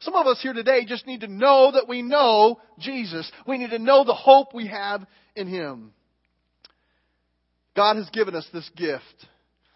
Some 0.00 0.14
of 0.14 0.26
us 0.26 0.40
here 0.42 0.52
today 0.52 0.84
just 0.86 1.06
need 1.06 1.20
to 1.20 1.28
know 1.28 1.72
that 1.72 1.88
we 1.88 2.02
know 2.02 2.60
Jesus. 2.78 3.30
We 3.46 3.58
need 3.58 3.70
to 3.70 3.78
know 3.78 4.04
the 4.04 4.14
hope 4.14 4.54
we 4.54 4.66
have 4.68 5.06
in 5.36 5.48
Him. 5.48 5.92
God 7.76 7.96
has 7.96 8.08
given 8.10 8.34
us 8.34 8.46
this 8.52 8.68
gift. 8.76 9.26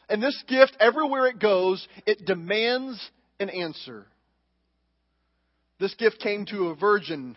And 0.09 0.22
this 0.22 0.42
gift, 0.48 0.77
everywhere 0.81 1.27
it 1.27 1.38
goes, 1.38 1.87
it 2.07 2.24
demands 2.24 2.98
an 3.38 3.51
answer. 3.51 4.07
This 5.79 5.94
gift 5.94 6.18
came 6.20 6.46
to 6.46 6.68
a 6.68 6.74
virgin, 6.74 7.37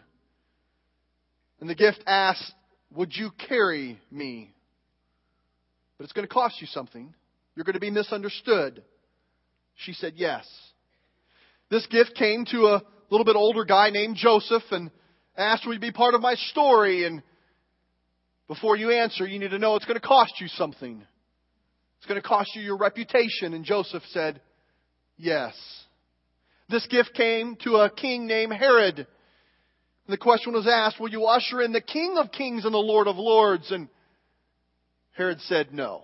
and 1.60 1.70
the 1.70 1.76
gift 1.76 2.04
asked, 2.08 2.54
Would 2.96 3.16
you 3.16 3.32
carry 3.48 4.00
me? 4.10 4.54
But 5.98 6.06
it's 6.06 6.14
going 6.14 6.28
to 6.28 6.34
cost 6.34 6.60
you 6.62 6.68
something. 6.68 7.14
You're 7.56 7.66
going 7.66 7.76
to 7.76 7.80
be 7.80 7.92
misunderstood. 7.92 8.82
She 9.76 9.94
said 9.94 10.14
yes. 10.16 10.48
This 11.72 11.88
gift 11.88 12.16
came 12.16 12.44
to 12.52 12.66
a 12.68 12.84
little 13.10 13.24
bit 13.24 13.38
older 13.38 13.64
guy 13.64 13.92
named 13.92 14.18
Joseph 14.18 14.64
and 14.72 14.92
asked, 15.38 15.66
Will 15.66 15.74
you 15.74 15.80
be 15.80 15.94
part 15.94 16.14
of 16.14 16.22
my 16.22 16.36
story? 16.36 17.06
And 17.06 17.24
before 18.50 18.76
you 18.76 18.92
answer, 18.92 19.26
you 19.26 19.40
need 19.40 19.52
to 19.52 19.58
know 19.58 19.78
it's 19.78 19.86
going 19.86 20.00
to 20.00 20.06
cost 20.06 20.34
you 20.42 20.50
something. 20.50 21.02
It's 21.98 22.06
going 22.08 22.22
to 22.22 22.28
cost 22.28 22.50
you 22.56 22.62
your 22.62 22.78
reputation. 22.78 23.54
And 23.54 23.64
Joseph 23.64 24.04
said, 24.10 24.42
Yes. 25.16 25.56
This 26.68 26.86
gift 26.88 27.14
came 27.14 27.56
to 27.64 27.78
a 27.78 27.90
king 27.90 28.28
named 28.28 28.52
Herod. 28.52 28.98
And 28.98 29.08
the 30.08 30.18
question 30.18 30.52
was 30.52 30.68
asked, 30.68 31.00
Will 31.00 31.10
you 31.10 31.24
usher 31.24 31.62
in 31.62 31.72
the 31.72 31.80
King 31.80 32.18
of 32.18 32.34
Kings 32.34 32.66
and 32.66 32.74
the 32.74 32.80
Lord 32.80 33.08
of 33.08 33.16
Lords? 33.16 33.72
And 33.72 33.88
Herod 35.14 35.40
said, 35.42 35.74
No. 35.74 36.04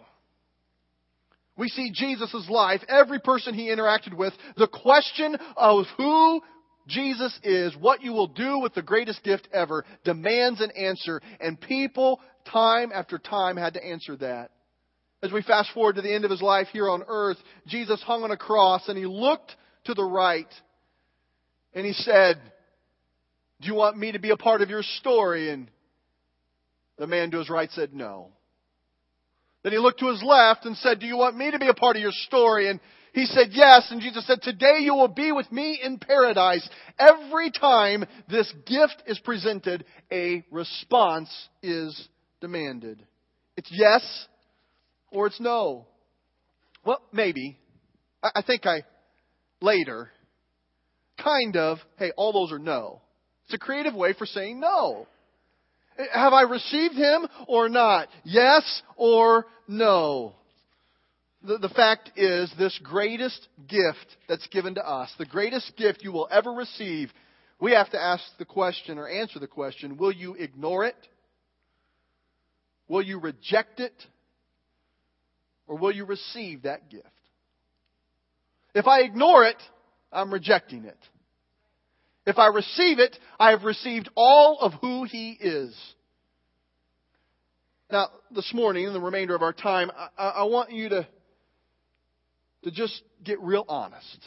We 1.57 1.69
see 1.69 1.91
Jesus' 1.91 2.47
life, 2.49 2.81
every 2.87 3.19
person 3.19 3.53
he 3.53 3.69
interacted 3.69 4.15
with, 4.15 4.33
the 4.57 4.67
question 4.67 5.35
of 5.55 5.85
who 5.97 6.41
Jesus 6.87 7.37
is, 7.43 7.75
what 7.75 8.01
you 8.01 8.13
will 8.13 8.27
do 8.27 8.59
with 8.59 8.73
the 8.73 8.81
greatest 8.81 9.23
gift 9.23 9.47
ever, 9.51 9.83
demands 10.05 10.61
an 10.61 10.71
answer. 10.71 11.21
And 11.39 11.59
people, 11.59 12.21
time 12.51 12.91
after 12.93 13.17
time, 13.17 13.57
had 13.57 13.73
to 13.73 13.83
answer 13.83 14.15
that. 14.17 14.51
As 15.23 15.31
we 15.31 15.41
fast 15.41 15.71
forward 15.73 15.95
to 15.95 16.01
the 16.01 16.13
end 16.13 16.25
of 16.25 16.31
his 16.31 16.41
life 16.41 16.67
here 16.71 16.89
on 16.89 17.03
earth, 17.07 17.37
Jesus 17.65 18.01
hung 18.03 18.23
on 18.23 18.31
a 18.31 18.37
cross 18.37 18.87
and 18.87 18.97
he 18.97 19.05
looked 19.05 19.51
to 19.85 19.95
the 19.95 20.03
right 20.03 20.47
and 21.73 21.85
he 21.85 21.93
said, 21.93 22.39
Do 23.61 23.67
you 23.67 23.73
want 23.73 23.97
me 23.97 24.11
to 24.11 24.19
be 24.19 24.29
a 24.29 24.37
part 24.37 24.61
of 24.61 24.69
your 24.69 24.83
story? 24.83 25.49
And 25.49 25.71
the 26.99 27.07
man 27.07 27.31
to 27.31 27.39
his 27.39 27.49
right 27.49 27.69
said, 27.71 27.93
No. 27.93 28.29
Then 29.67 29.73
he 29.73 29.79
looked 29.79 29.99
to 29.99 30.07
his 30.07 30.23
left 30.23 30.65
and 30.65 30.77
said, 30.77 31.01
Do 31.01 31.05
you 31.05 31.17
want 31.17 31.35
me 31.35 31.51
to 31.51 31.59
be 31.59 31.67
a 31.67 31.73
part 31.73 31.97
of 31.97 32.01
your 32.01 32.13
story? 32.13 32.69
And 32.69 32.79
he 33.11 33.25
said, 33.25 33.47
Yes. 33.51 33.85
And 33.91 33.99
Jesus 33.99 34.25
said, 34.25 34.41
Today 34.41 34.77
you 34.79 34.95
will 34.95 35.09
be 35.09 35.33
with 35.33 35.51
me 35.51 35.77
in 35.83 35.99
paradise. 35.99 36.65
Every 36.97 37.51
time 37.51 38.05
this 38.29 38.49
gift 38.65 39.03
is 39.07 39.19
presented, 39.19 39.83
a 40.09 40.45
response 40.51 41.29
is 41.61 42.07
demanded. 42.39 43.05
It's 43.57 43.67
yes 43.69 44.27
or 45.11 45.27
it's 45.27 45.41
no. 45.41 45.85
Well, 46.85 47.01
maybe. 47.11 47.57
I 48.23 48.43
think 48.47 48.65
I 48.65 48.83
later 49.59 50.11
kind 51.21 51.57
of, 51.57 51.79
hey, 51.97 52.13
all 52.15 52.31
those 52.31 52.53
are 52.53 52.63
no. 52.63 53.01
It's 53.43 53.53
a 53.55 53.57
creative 53.57 53.95
way 53.95 54.13
for 54.13 54.25
saying 54.25 54.61
no. 54.61 55.07
Have 56.13 56.33
I 56.33 56.43
received 56.43 56.95
him 56.95 57.27
or 57.47 57.69
not? 57.69 58.09
Yes 58.23 58.81
or 58.95 59.45
no? 59.67 60.35
The, 61.43 61.57
the 61.57 61.69
fact 61.69 62.11
is, 62.15 62.51
this 62.57 62.79
greatest 62.83 63.47
gift 63.67 64.17
that's 64.27 64.47
given 64.47 64.75
to 64.75 64.87
us, 64.87 65.09
the 65.17 65.25
greatest 65.25 65.75
gift 65.77 66.03
you 66.03 66.11
will 66.11 66.27
ever 66.31 66.51
receive, 66.51 67.11
we 67.59 67.71
have 67.71 67.89
to 67.91 68.01
ask 68.01 68.23
the 68.37 68.45
question 68.45 68.97
or 68.97 69.07
answer 69.07 69.39
the 69.39 69.47
question 69.47 69.97
will 69.97 70.11
you 70.11 70.33
ignore 70.35 70.85
it? 70.85 70.95
Will 72.87 73.01
you 73.01 73.19
reject 73.19 73.79
it? 73.79 73.93
Or 75.67 75.77
will 75.77 75.91
you 75.91 76.05
receive 76.05 76.63
that 76.63 76.89
gift? 76.89 77.05
If 78.73 78.87
I 78.87 79.01
ignore 79.01 79.43
it, 79.43 79.57
I'm 80.13 80.31
rejecting 80.31 80.85
it. 80.85 80.97
If 82.27 82.37
I 82.37 82.47
receive 82.47 82.99
it, 82.99 83.17
I 83.39 83.51
have 83.51 83.63
received 83.63 84.09
all 84.13 84.59
of 84.59 84.73
who 84.73 85.05
He 85.05 85.31
is. 85.31 85.73
Now, 87.89 88.09
this 88.31 88.53
morning, 88.53 88.85
in 88.85 88.91
the 88.91 88.99
remainder 88.99 89.33
of 89.33 89.41
our 89.41 89.53
time, 89.53 89.89
I, 90.17 90.27
I 90.27 90.43
want 90.43 90.73
you 90.73 90.89
to, 90.89 91.07
to 92.65 92.71
just 92.71 93.01
get 93.23 93.39
real 93.39 93.63
honest. 93.69 94.19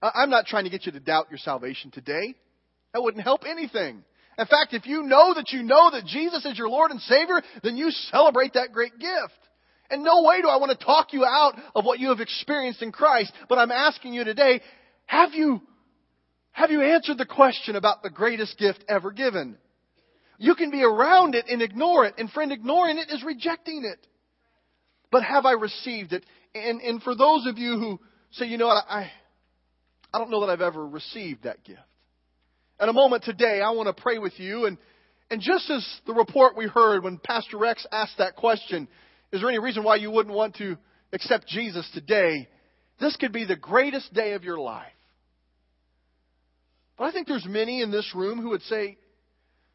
I, 0.00 0.22
I'm 0.22 0.30
not 0.30 0.46
trying 0.46 0.64
to 0.64 0.70
get 0.70 0.86
you 0.86 0.92
to 0.92 1.00
doubt 1.00 1.26
your 1.30 1.36
salvation 1.36 1.90
today. 1.90 2.34
That 2.94 3.02
wouldn't 3.02 3.22
help 3.22 3.42
anything. 3.46 4.04
In 4.38 4.46
fact, 4.46 4.72
if 4.72 4.86
you 4.86 5.02
know 5.02 5.34
that 5.34 5.52
you 5.52 5.62
know 5.62 5.90
that 5.90 6.06
Jesus 6.06 6.46
is 6.46 6.56
your 6.56 6.70
Lord 6.70 6.92
and 6.92 7.00
Savior, 7.02 7.42
then 7.62 7.76
you 7.76 7.90
celebrate 7.90 8.54
that 8.54 8.72
great 8.72 8.98
gift. 8.98 9.38
And 9.90 10.02
no 10.02 10.22
way 10.22 10.40
do 10.40 10.48
I 10.48 10.56
want 10.56 10.72
to 10.72 10.82
talk 10.82 11.12
you 11.12 11.26
out 11.26 11.60
of 11.74 11.84
what 11.84 11.98
you 11.98 12.08
have 12.08 12.20
experienced 12.20 12.80
in 12.80 12.90
Christ, 12.90 13.34
but 13.50 13.58
I'm 13.58 13.70
asking 13.70 14.14
you 14.14 14.24
today, 14.24 14.62
have 15.04 15.34
you 15.34 15.60
have 16.54 16.70
you 16.70 16.82
answered 16.82 17.18
the 17.18 17.26
question 17.26 17.74
about 17.74 18.04
the 18.04 18.10
greatest 18.10 18.56
gift 18.58 18.84
ever 18.88 19.10
given? 19.10 19.56
You 20.38 20.54
can 20.54 20.70
be 20.70 20.84
around 20.84 21.34
it 21.34 21.46
and 21.48 21.60
ignore 21.60 22.04
it. 22.04 22.14
And 22.16 22.30
friend, 22.30 22.52
ignoring 22.52 22.96
it 22.96 23.10
is 23.10 23.24
rejecting 23.24 23.84
it. 23.84 24.06
But 25.10 25.24
have 25.24 25.46
I 25.46 25.52
received 25.52 26.12
it? 26.12 26.24
And, 26.54 26.80
and 26.80 27.02
for 27.02 27.16
those 27.16 27.44
of 27.46 27.58
you 27.58 27.76
who 27.76 28.00
say, 28.30 28.46
you 28.46 28.56
know 28.56 28.68
what, 28.68 28.84
I, 28.88 29.10
I 30.12 30.18
don't 30.18 30.30
know 30.30 30.46
that 30.46 30.50
I've 30.50 30.60
ever 30.60 30.86
received 30.86 31.42
that 31.42 31.64
gift. 31.64 31.80
In 32.80 32.88
a 32.88 32.92
moment 32.92 33.24
today, 33.24 33.60
I 33.60 33.72
want 33.72 33.94
to 33.94 34.02
pray 34.02 34.18
with 34.18 34.38
you. 34.38 34.66
And, 34.66 34.78
and 35.32 35.40
just 35.40 35.68
as 35.70 35.84
the 36.06 36.14
report 36.14 36.56
we 36.56 36.68
heard 36.68 37.02
when 37.02 37.18
Pastor 37.18 37.58
Rex 37.58 37.84
asked 37.90 38.18
that 38.18 38.36
question, 38.36 38.86
is 39.32 39.40
there 39.40 39.50
any 39.50 39.58
reason 39.58 39.82
why 39.82 39.96
you 39.96 40.12
wouldn't 40.12 40.34
want 40.36 40.54
to 40.58 40.76
accept 41.12 41.48
Jesus 41.48 41.88
today? 41.94 42.48
This 43.00 43.16
could 43.16 43.32
be 43.32 43.44
the 43.44 43.56
greatest 43.56 44.14
day 44.14 44.34
of 44.34 44.44
your 44.44 44.60
life. 44.60 44.86
But 46.96 47.04
I 47.04 47.12
think 47.12 47.26
there's 47.26 47.46
many 47.46 47.82
in 47.82 47.90
this 47.90 48.12
room 48.14 48.40
who 48.40 48.50
would 48.50 48.62
say, 48.62 48.98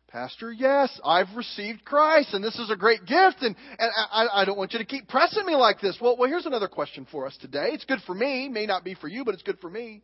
Pastor, 0.07 0.51
yes, 0.51 0.99
I've 1.05 1.35
received 1.35 1.85
Christ, 1.85 2.33
and 2.33 2.43
this 2.43 2.57
is 2.57 2.71
a 2.71 2.75
great 2.75 3.01
gift, 3.01 3.37
and, 3.41 3.55
and 3.77 3.91
I, 4.11 4.41
I 4.41 4.45
don't 4.45 4.57
want 4.57 4.73
you 4.73 4.79
to 4.79 4.85
keep 4.85 5.07
pressing 5.07 5.45
me 5.45 5.55
like 5.55 5.81
this. 5.81 5.97
Well, 6.01 6.17
well, 6.17 6.27
here's 6.27 6.47
another 6.47 6.67
question 6.67 7.05
for 7.11 7.27
us 7.27 7.37
today. 7.39 7.69
It's 7.73 7.85
good 7.85 7.99
for 8.07 8.15
me, 8.15 8.49
may 8.49 8.65
not 8.65 8.83
be 8.83 8.95
for 8.95 9.07
you, 9.07 9.23
but 9.23 9.35
it's 9.35 9.43
good 9.43 9.59
for 9.59 9.69
me. 9.69 10.01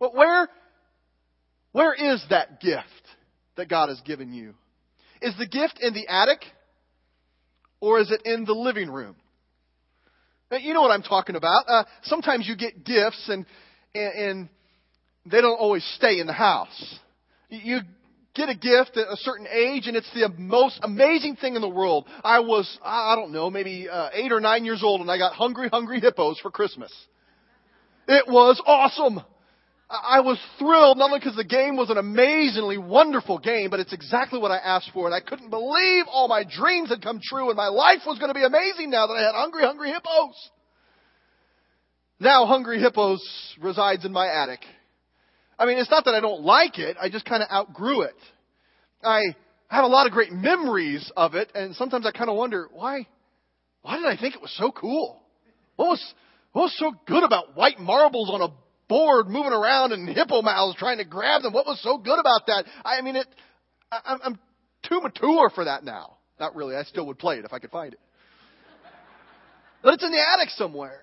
Well, 0.00 0.12
where, 0.14 0.48
where 1.72 1.92
is 1.92 2.24
that 2.30 2.60
gift 2.60 2.86
that 3.56 3.68
God 3.68 3.90
has 3.90 4.00
given 4.00 4.32
you? 4.32 4.54
Is 5.20 5.34
the 5.38 5.46
gift 5.46 5.78
in 5.82 5.92
the 5.92 6.08
attic, 6.08 6.42
or 7.78 8.00
is 8.00 8.10
it 8.10 8.22
in 8.24 8.46
the 8.46 8.54
living 8.54 8.90
room? 8.90 9.16
Now, 10.50 10.56
you 10.56 10.72
know 10.72 10.80
what 10.80 10.92
I'm 10.92 11.02
talking 11.02 11.36
about. 11.36 11.64
Uh, 11.68 11.84
sometimes 12.04 12.48
you 12.48 12.56
get 12.56 12.84
gifts, 12.84 13.28
and, 13.28 13.44
and, 13.94 14.14
and 14.14 14.48
they 15.26 15.40
don't 15.40 15.58
always 15.58 15.84
stay 15.96 16.20
in 16.20 16.26
the 16.26 16.32
house. 16.32 16.98
You 17.48 17.80
get 18.34 18.48
a 18.48 18.54
gift 18.54 18.96
at 18.96 19.08
a 19.08 19.16
certain 19.16 19.46
age, 19.46 19.86
and 19.86 19.96
it's 19.96 20.10
the 20.14 20.28
most 20.38 20.80
amazing 20.82 21.36
thing 21.36 21.54
in 21.54 21.60
the 21.60 21.68
world. 21.68 22.06
I 22.24 22.40
was, 22.40 22.78
I 22.82 23.14
don't 23.14 23.32
know, 23.32 23.50
maybe 23.50 23.88
uh, 23.88 24.08
eight 24.14 24.32
or 24.32 24.40
nine 24.40 24.64
years 24.64 24.82
old, 24.82 25.00
and 25.00 25.10
I 25.10 25.18
got 25.18 25.34
Hungry 25.34 25.68
Hungry 25.68 26.00
Hippos 26.00 26.38
for 26.40 26.50
Christmas. 26.50 26.92
It 28.08 28.26
was 28.26 28.60
awesome. 28.66 29.20
I 29.90 30.20
was 30.20 30.38
thrilled, 30.58 30.96
not 30.96 31.10
only 31.10 31.18
because 31.18 31.36
the 31.36 31.44
game 31.44 31.76
was 31.76 31.90
an 31.90 31.98
amazingly 31.98 32.78
wonderful 32.78 33.38
game, 33.38 33.68
but 33.68 33.78
it's 33.78 33.92
exactly 33.92 34.40
what 34.40 34.50
I 34.50 34.56
asked 34.56 34.90
for, 34.94 35.04
and 35.04 35.14
I 35.14 35.20
couldn't 35.20 35.50
believe 35.50 36.06
all 36.10 36.28
my 36.28 36.44
dreams 36.44 36.88
had 36.88 37.02
come 37.02 37.20
true, 37.22 37.48
and 37.48 37.56
my 37.58 37.68
life 37.68 38.00
was 38.06 38.18
going 38.18 38.30
to 38.30 38.34
be 38.34 38.44
amazing 38.44 38.88
now 38.88 39.06
that 39.06 39.12
I 39.12 39.22
had 39.22 39.34
Hungry 39.34 39.62
Hungry 39.62 39.90
Hippos. 39.90 40.50
Now 42.18 42.46
Hungry 42.46 42.80
Hippos 42.80 43.22
resides 43.60 44.06
in 44.06 44.12
my 44.12 44.28
attic. 44.28 44.60
I 45.62 45.66
mean, 45.66 45.78
it's 45.78 45.90
not 45.92 46.06
that 46.06 46.14
I 46.14 46.18
don't 46.18 46.42
like 46.42 46.80
it, 46.80 46.96
I 47.00 47.08
just 47.08 47.24
kind 47.24 47.40
of 47.40 47.48
outgrew 47.48 48.02
it. 48.02 48.16
I 49.00 49.20
have 49.68 49.84
a 49.84 49.86
lot 49.86 50.08
of 50.08 50.12
great 50.12 50.32
memories 50.32 51.08
of 51.16 51.36
it, 51.36 51.52
and 51.54 51.76
sometimes 51.76 52.04
I 52.04 52.10
kind 52.10 52.28
of 52.28 52.36
wonder, 52.36 52.68
why, 52.72 53.06
why 53.82 53.96
did 53.96 54.06
I 54.06 54.16
think 54.20 54.34
it 54.34 54.42
was 54.42 54.52
so 54.58 54.72
cool? 54.72 55.22
What 55.76 55.90
was, 55.90 56.14
what 56.50 56.62
was 56.62 56.76
so 56.78 56.92
good 57.06 57.22
about 57.22 57.56
white 57.56 57.78
marbles 57.78 58.28
on 58.28 58.40
a 58.42 58.48
board 58.88 59.28
moving 59.28 59.52
around 59.52 59.92
and 59.92 60.08
hippo 60.08 60.42
mouths 60.42 60.76
trying 60.80 60.98
to 60.98 61.04
grab 61.04 61.42
them? 61.42 61.52
What 61.52 61.64
was 61.64 61.80
so 61.80 61.96
good 61.96 62.18
about 62.18 62.48
that? 62.48 62.64
I 62.84 63.00
mean, 63.00 63.14
it, 63.14 63.28
I, 63.92 64.16
I'm 64.24 64.40
too 64.88 65.00
mature 65.00 65.48
for 65.50 65.66
that 65.66 65.84
now. 65.84 66.16
Not 66.40 66.56
really. 66.56 66.74
I 66.74 66.82
still 66.82 67.06
would 67.06 67.20
play 67.20 67.38
it 67.38 67.44
if 67.44 67.52
I 67.52 67.60
could 67.60 67.70
find 67.70 67.92
it. 67.92 68.00
But 69.80 69.94
it's 69.94 70.02
in 70.02 70.10
the 70.10 70.24
attic 70.34 70.50
somewhere. 70.56 71.02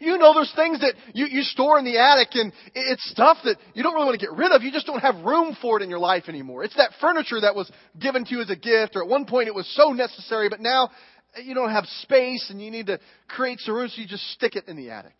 You 0.00 0.18
know 0.18 0.34
there's 0.34 0.52
things 0.54 0.80
that 0.80 0.94
you, 1.12 1.26
you 1.26 1.42
store 1.42 1.78
in 1.78 1.84
the 1.84 1.98
attic 1.98 2.28
and 2.34 2.52
it's 2.74 3.08
stuff 3.10 3.38
that 3.44 3.56
you 3.74 3.82
don't 3.82 3.94
really 3.94 4.06
want 4.06 4.20
to 4.20 4.26
get 4.26 4.36
rid 4.36 4.52
of. 4.52 4.62
You 4.62 4.72
just 4.72 4.86
don't 4.86 5.00
have 5.00 5.24
room 5.24 5.56
for 5.60 5.78
it 5.78 5.82
in 5.82 5.90
your 5.90 5.98
life 5.98 6.24
anymore. 6.28 6.64
It's 6.64 6.76
that 6.76 6.90
furniture 7.00 7.40
that 7.40 7.54
was 7.54 7.70
given 8.00 8.24
to 8.24 8.30
you 8.34 8.40
as 8.42 8.50
a 8.50 8.56
gift 8.56 8.96
or 8.96 9.02
at 9.02 9.08
one 9.08 9.24
point 9.24 9.48
it 9.48 9.54
was 9.54 9.68
so 9.76 9.92
necessary, 9.92 10.48
but 10.48 10.60
now 10.60 10.90
eh, 11.36 11.42
you 11.42 11.54
don't 11.54 11.70
have 11.70 11.84
space 12.02 12.48
and 12.50 12.60
you 12.60 12.70
need 12.70 12.86
to 12.86 12.98
create 13.28 13.60
some 13.60 13.74
room 13.74 13.88
so 13.88 14.00
you 14.00 14.08
just 14.08 14.28
stick 14.32 14.56
it 14.56 14.68
in 14.68 14.76
the 14.76 14.90
attic. 14.90 15.14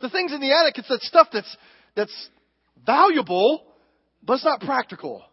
The 0.00 0.10
things 0.10 0.32
in 0.32 0.40
the 0.40 0.52
attic, 0.52 0.78
it's 0.78 0.88
that 0.88 1.02
stuff 1.02 1.28
that's, 1.32 1.56
that's 1.96 2.28
valuable, 2.86 3.64
but 4.22 4.34
it's 4.34 4.44
not 4.44 4.60
practical. 4.60 5.24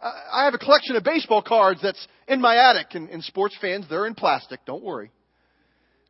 I 0.00 0.44
have 0.44 0.54
a 0.54 0.58
collection 0.58 0.96
of 0.96 1.04
baseball 1.04 1.42
cards 1.42 1.80
that's 1.82 2.06
in 2.28 2.40
my 2.40 2.56
attic, 2.56 2.88
and, 2.92 3.08
and 3.08 3.24
sports 3.24 3.56
fans, 3.60 3.86
they're 3.88 4.06
in 4.06 4.14
plastic, 4.14 4.60
don't 4.66 4.82
worry. 4.82 5.10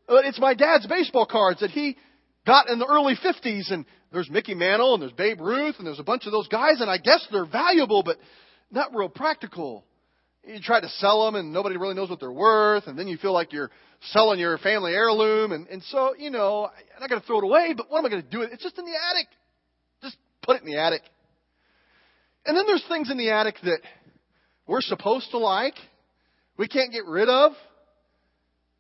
But 0.07 0.25
it's 0.27 0.39
my 0.39 0.55
dad's 0.55 0.87
baseball 0.87 1.27
cards 1.27 1.61
that 1.61 1.71
he 1.71 1.97
got 2.47 2.69
in 2.69 2.79
the 2.79 2.87
early 2.87 3.15
50s, 3.15 3.73
and 3.73 3.87
there's 4.13 4.31
Mickey 4.31 4.55
Mantle, 4.55 4.95
and 4.95 5.03
there's 5.03 5.13
Babe 5.13 5.41
Ruth, 5.41 5.77
and 5.79 5.87
there's 5.87 6.01
a 6.01 6.05
bunch 6.05 6.27
of 6.27 6.33
those 6.33 6.49
guys, 6.49 6.81
and 6.81 6.91
I 6.91 6.99
guess 6.99 7.27
they're 7.33 7.47
valuable, 7.47 8.03
but 8.03 8.19
not 8.71 8.95
real 8.95 9.09
practical. 9.09 9.85
You 10.47 10.61
try 10.61 10.81
to 10.81 10.89
sell 10.89 11.25
them, 11.25 11.37
and 11.37 11.53
nobody 11.53 11.79
really 11.79 11.95
knows 11.95 12.11
what 12.11 12.21
they're 12.21 12.31
worth, 12.31 12.87
and 12.87 12.99
then 12.99 13.09
you 13.09 13.17
feel 13.17 13.33
like 13.33 13.53
you're 13.53 13.71
selling 14.11 14.39
your 14.39 14.59
family 14.59 14.93
heirloom, 14.93 15.53
and, 15.53 15.67
and 15.69 15.83
so, 15.85 16.15
you 16.19 16.31
know, 16.31 16.67
I'm 16.67 17.01
not 17.01 17.09
going 17.09 17.21
to 17.21 17.27
throw 17.27 17.39
it 17.39 17.45
away, 17.45 17.73
but 17.75 17.91
what 17.91 17.99
am 17.99 18.07
I 18.07 18.11
going 18.11 18.23
to 18.23 18.29
do 18.29 18.41
with 18.41 18.51
it? 18.51 18.55
It's 18.55 18.63
just 18.63 18.79
in 18.79 18.85
the 18.85 18.93
attic. 18.93 19.29
Just 20.03 20.17
put 20.43 20.57
it 20.57 20.63
in 20.63 20.71
the 20.71 20.79
attic. 20.79 21.03
And 22.45 22.57
then 22.57 22.67
there's 22.67 22.85
things 22.89 23.11
in 23.11 23.17
the 23.17 23.31
attic 23.31 23.57
that 23.65 23.81
we're 24.67 24.83
supposed 24.83 25.31
to 25.31 25.39
like, 25.39 25.75
we 26.59 26.69
can't 26.69 26.93
get 26.93 27.07
rid 27.07 27.29
of, 27.29 27.53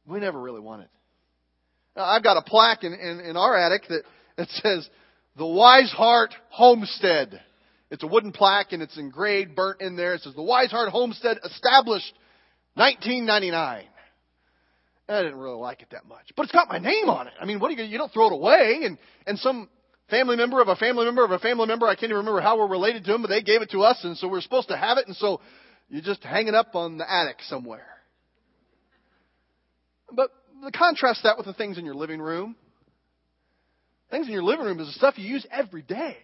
we 0.06 0.20
never 0.20 0.40
really 0.40 0.60
wanted. 0.60 0.88
Now, 0.88 1.03
I've 1.96 2.22
got 2.22 2.36
a 2.36 2.42
plaque 2.42 2.84
in, 2.84 2.92
in, 2.92 3.20
in 3.20 3.36
our 3.36 3.56
attic 3.56 3.82
that, 3.88 4.02
that 4.36 4.48
says, 4.48 4.88
The 5.36 5.46
Wise 5.46 5.92
Heart 5.92 6.34
Homestead. 6.50 7.40
It's 7.90 8.02
a 8.02 8.06
wooden 8.06 8.32
plaque 8.32 8.72
and 8.72 8.82
it's 8.82 8.98
engraved, 8.98 9.54
burnt 9.54 9.80
in 9.80 9.96
there. 9.96 10.14
It 10.14 10.22
says, 10.22 10.34
The 10.34 10.42
Wise 10.42 10.70
Heart 10.70 10.88
Homestead 10.90 11.38
established 11.44 12.12
1999. 12.74 13.84
I 15.06 15.22
didn't 15.22 15.38
really 15.38 15.58
like 15.58 15.82
it 15.82 15.88
that 15.92 16.06
much. 16.06 16.32
But 16.36 16.44
it's 16.44 16.52
got 16.52 16.68
my 16.68 16.78
name 16.78 17.08
on 17.08 17.26
it. 17.28 17.34
I 17.40 17.44
mean, 17.44 17.60
what 17.60 17.68
do 17.68 17.80
you, 17.80 17.88
you 17.88 17.98
don't 17.98 18.12
throw 18.12 18.28
it 18.28 18.32
away. 18.32 18.80
And, 18.84 18.98
and 19.26 19.38
some 19.38 19.68
family 20.10 20.36
member 20.36 20.60
of 20.60 20.68
a 20.68 20.76
family 20.76 21.04
member 21.04 21.24
of 21.24 21.30
a 21.30 21.38
family 21.38 21.66
member, 21.66 21.86
I 21.86 21.94
can't 21.94 22.04
even 22.04 22.16
remember 22.16 22.40
how 22.40 22.58
we're 22.58 22.68
related 22.68 23.04
to 23.04 23.12
them, 23.12 23.22
but 23.22 23.28
they 23.28 23.42
gave 23.42 23.62
it 23.62 23.70
to 23.70 23.82
us, 23.82 23.98
and 24.02 24.16
so 24.16 24.28
we're 24.28 24.40
supposed 24.40 24.68
to 24.68 24.76
have 24.76 24.98
it, 24.98 25.06
and 25.06 25.16
so 25.16 25.40
you 25.88 26.00
just 26.02 26.22
hang 26.22 26.48
it 26.48 26.54
up 26.54 26.74
on 26.74 26.98
the 26.98 27.10
attic 27.10 27.36
somewhere. 27.48 27.86
But 30.10 30.30
contrast 30.72 31.22
that 31.24 31.36
with 31.36 31.46
the 31.46 31.54
things 31.54 31.78
in 31.78 31.84
your 31.84 31.94
living 31.94 32.20
room. 32.20 32.56
Things 34.10 34.26
in 34.26 34.32
your 34.32 34.42
living 34.42 34.66
room 34.66 34.80
is 34.80 34.86
the 34.86 34.92
stuff 34.92 35.18
you 35.18 35.26
use 35.26 35.46
every 35.50 35.82
day. 35.82 36.16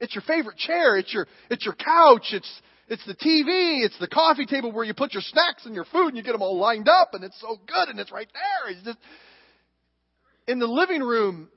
It's 0.00 0.14
your 0.14 0.22
favorite 0.22 0.58
chair. 0.58 0.96
It's 0.96 1.12
your, 1.12 1.26
it's 1.50 1.64
your 1.64 1.74
couch. 1.74 2.26
It's, 2.32 2.60
it's 2.88 3.04
the 3.06 3.14
TV. 3.14 3.84
It's 3.84 3.98
the 3.98 4.08
coffee 4.08 4.46
table 4.46 4.72
where 4.72 4.84
you 4.84 4.94
put 4.94 5.14
your 5.14 5.22
snacks 5.22 5.64
and 5.64 5.74
your 5.74 5.86
food 5.86 6.08
and 6.08 6.16
you 6.16 6.22
get 6.22 6.32
them 6.32 6.42
all 6.42 6.58
lined 6.58 6.88
up 6.88 7.14
and 7.14 7.24
it's 7.24 7.40
so 7.40 7.58
good 7.66 7.88
and 7.88 7.98
it's 7.98 8.12
right 8.12 8.28
there. 8.32 8.72
It's 8.72 8.84
just, 8.84 8.98
in 10.46 10.58
the 10.58 10.66
living 10.66 11.02
room, 11.02 11.48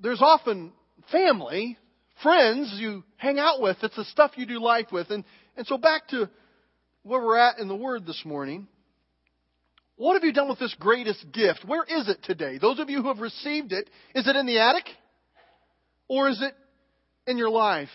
there's 0.00 0.20
often 0.20 0.72
family, 1.12 1.76
friends 2.22 2.74
you 2.78 3.04
hang 3.16 3.38
out 3.38 3.60
with. 3.60 3.76
It's 3.82 3.96
the 3.96 4.04
stuff 4.04 4.32
you 4.36 4.46
do 4.46 4.60
life 4.60 4.86
with. 4.90 5.10
And, 5.10 5.24
and 5.56 5.66
so 5.66 5.78
back 5.78 6.08
to 6.08 6.28
where 7.02 7.22
we're 7.22 7.38
at 7.38 7.58
in 7.58 7.68
the 7.68 7.76
Word 7.76 8.06
this 8.06 8.22
morning. 8.24 8.66
What 9.96 10.14
have 10.14 10.24
you 10.24 10.32
done 10.32 10.48
with 10.48 10.58
this 10.58 10.74
greatest 10.78 11.24
gift? 11.32 11.64
Where 11.66 11.84
is 11.84 12.08
it 12.08 12.22
today? 12.22 12.58
Those 12.58 12.78
of 12.78 12.90
you 12.90 13.00
who 13.02 13.08
have 13.08 13.18
received 13.18 13.72
it, 13.72 13.88
is 14.14 14.28
it 14.28 14.36
in 14.36 14.46
the 14.46 14.58
attic? 14.58 14.84
Or 16.08 16.28
is 16.28 16.40
it 16.42 16.54
in 17.28 17.38
your 17.38 17.48
life? 17.48 17.88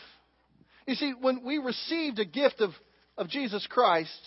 You 0.87 0.95
see, 0.95 1.13
when 1.19 1.45
we 1.45 1.59
received 1.59 2.17
a 2.19 2.25
gift 2.25 2.59
of, 2.59 2.71
of 3.17 3.29
Jesus 3.29 3.65
Christ, 3.69 4.19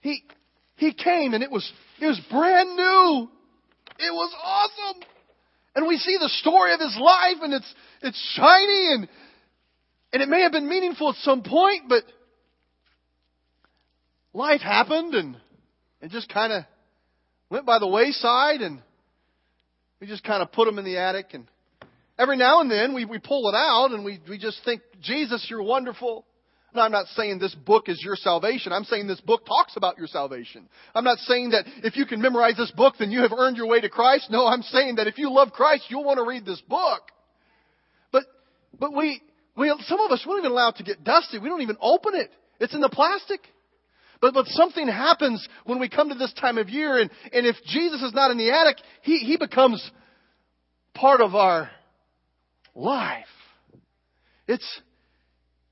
He, 0.00 0.24
He 0.76 0.92
came 0.92 1.32
and 1.32 1.44
it 1.44 1.50
was, 1.50 1.70
it 2.00 2.06
was 2.06 2.20
brand 2.28 2.76
new. 2.76 3.28
It 3.98 4.12
was 4.12 4.34
awesome. 4.42 5.02
And 5.76 5.86
we 5.86 5.96
see 5.96 6.16
the 6.20 6.28
story 6.28 6.74
of 6.74 6.80
His 6.80 6.98
life 7.00 7.36
and 7.40 7.54
it's, 7.54 7.74
it's 8.02 8.34
shiny 8.34 8.94
and, 8.94 9.08
and 10.12 10.22
it 10.22 10.28
may 10.28 10.42
have 10.42 10.52
been 10.52 10.68
meaningful 10.68 11.10
at 11.10 11.16
some 11.22 11.44
point, 11.44 11.88
but 11.88 12.02
life 14.34 14.60
happened 14.60 15.14
and 15.14 15.36
and 16.02 16.10
just 16.10 16.28
kind 16.28 16.52
of 16.52 16.64
went 17.48 17.64
by 17.64 17.78
the 17.78 17.86
wayside 17.86 18.60
and 18.60 18.82
we 20.00 20.06
just 20.06 20.24
kind 20.24 20.42
of 20.42 20.52
put 20.52 20.66
them 20.66 20.78
in 20.78 20.84
the 20.84 20.98
attic 20.98 21.28
and 21.32 21.46
every 22.18 22.36
now 22.36 22.60
and 22.60 22.70
then 22.70 22.94
we, 22.94 23.04
we 23.04 23.18
pull 23.18 23.48
it 23.48 23.54
out 23.54 23.92
and 23.92 24.04
we, 24.04 24.20
we 24.28 24.36
just 24.36 24.60
think, 24.64 24.82
Jesus, 25.00 25.46
you're 25.48 25.62
wonderful. 25.62 26.26
Now, 26.74 26.82
I'm 26.82 26.92
not 26.92 27.06
saying 27.08 27.38
this 27.38 27.54
book 27.54 27.88
is 27.88 28.00
your 28.02 28.16
salvation. 28.16 28.72
I'm 28.72 28.84
saying 28.84 29.06
this 29.06 29.20
book 29.20 29.44
talks 29.44 29.76
about 29.76 29.98
your 29.98 30.06
salvation. 30.06 30.68
I'm 30.94 31.04
not 31.04 31.18
saying 31.18 31.50
that 31.50 31.66
if 31.84 31.96
you 31.96 32.06
can 32.06 32.20
memorize 32.20 32.56
this 32.56 32.70
book, 32.70 32.94
then 32.98 33.10
you 33.10 33.20
have 33.20 33.32
earned 33.32 33.58
your 33.58 33.68
way 33.68 33.80
to 33.80 33.90
Christ. 33.90 34.28
No, 34.30 34.46
I'm 34.46 34.62
saying 34.62 34.96
that 34.96 35.06
if 35.06 35.18
you 35.18 35.30
love 35.30 35.52
Christ, 35.52 35.84
you'll 35.88 36.04
want 36.04 36.18
to 36.18 36.24
read 36.24 36.46
this 36.46 36.62
book. 36.62 37.02
But, 38.10 38.24
but 38.78 38.96
we, 38.96 39.20
we, 39.56 39.74
some 39.86 40.00
of 40.00 40.10
us, 40.10 40.24
we 40.26 40.32
don't 40.32 40.38
even 40.40 40.52
allow 40.52 40.70
it 40.70 40.76
to 40.76 40.82
get 40.82 41.04
dusty. 41.04 41.38
We 41.38 41.50
don't 41.50 41.60
even 41.60 41.76
open 41.80 42.14
it. 42.14 42.30
It's 42.58 42.74
in 42.74 42.80
the 42.80 42.88
plastic. 42.88 43.40
But, 44.22 44.34
but 44.34 44.46
something 44.46 44.86
happens 44.86 45.46
when 45.66 45.80
we 45.80 45.88
come 45.88 46.08
to 46.08 46.14
this 46.14 46.32
time 46.34 46.56
of 46.56 46.70
year, 46.70 46.98
and, 46.98 47.10
and 47.32 47.44
if 47.44 47.56
Jesus 47.66 48.00
is 48.02 48.14
not 48.14 48.30
in 48.30 48.38
the 48.38 48.52
attic, 48.52 48.76
he, 49.02 49.18
he 49.18 49.36
becomes 49.36 49.90
part 50.94 51.20
of 51.20 51.34
our 51.34 51.68
life. 52.72 53.26
It's, 54.46 54.80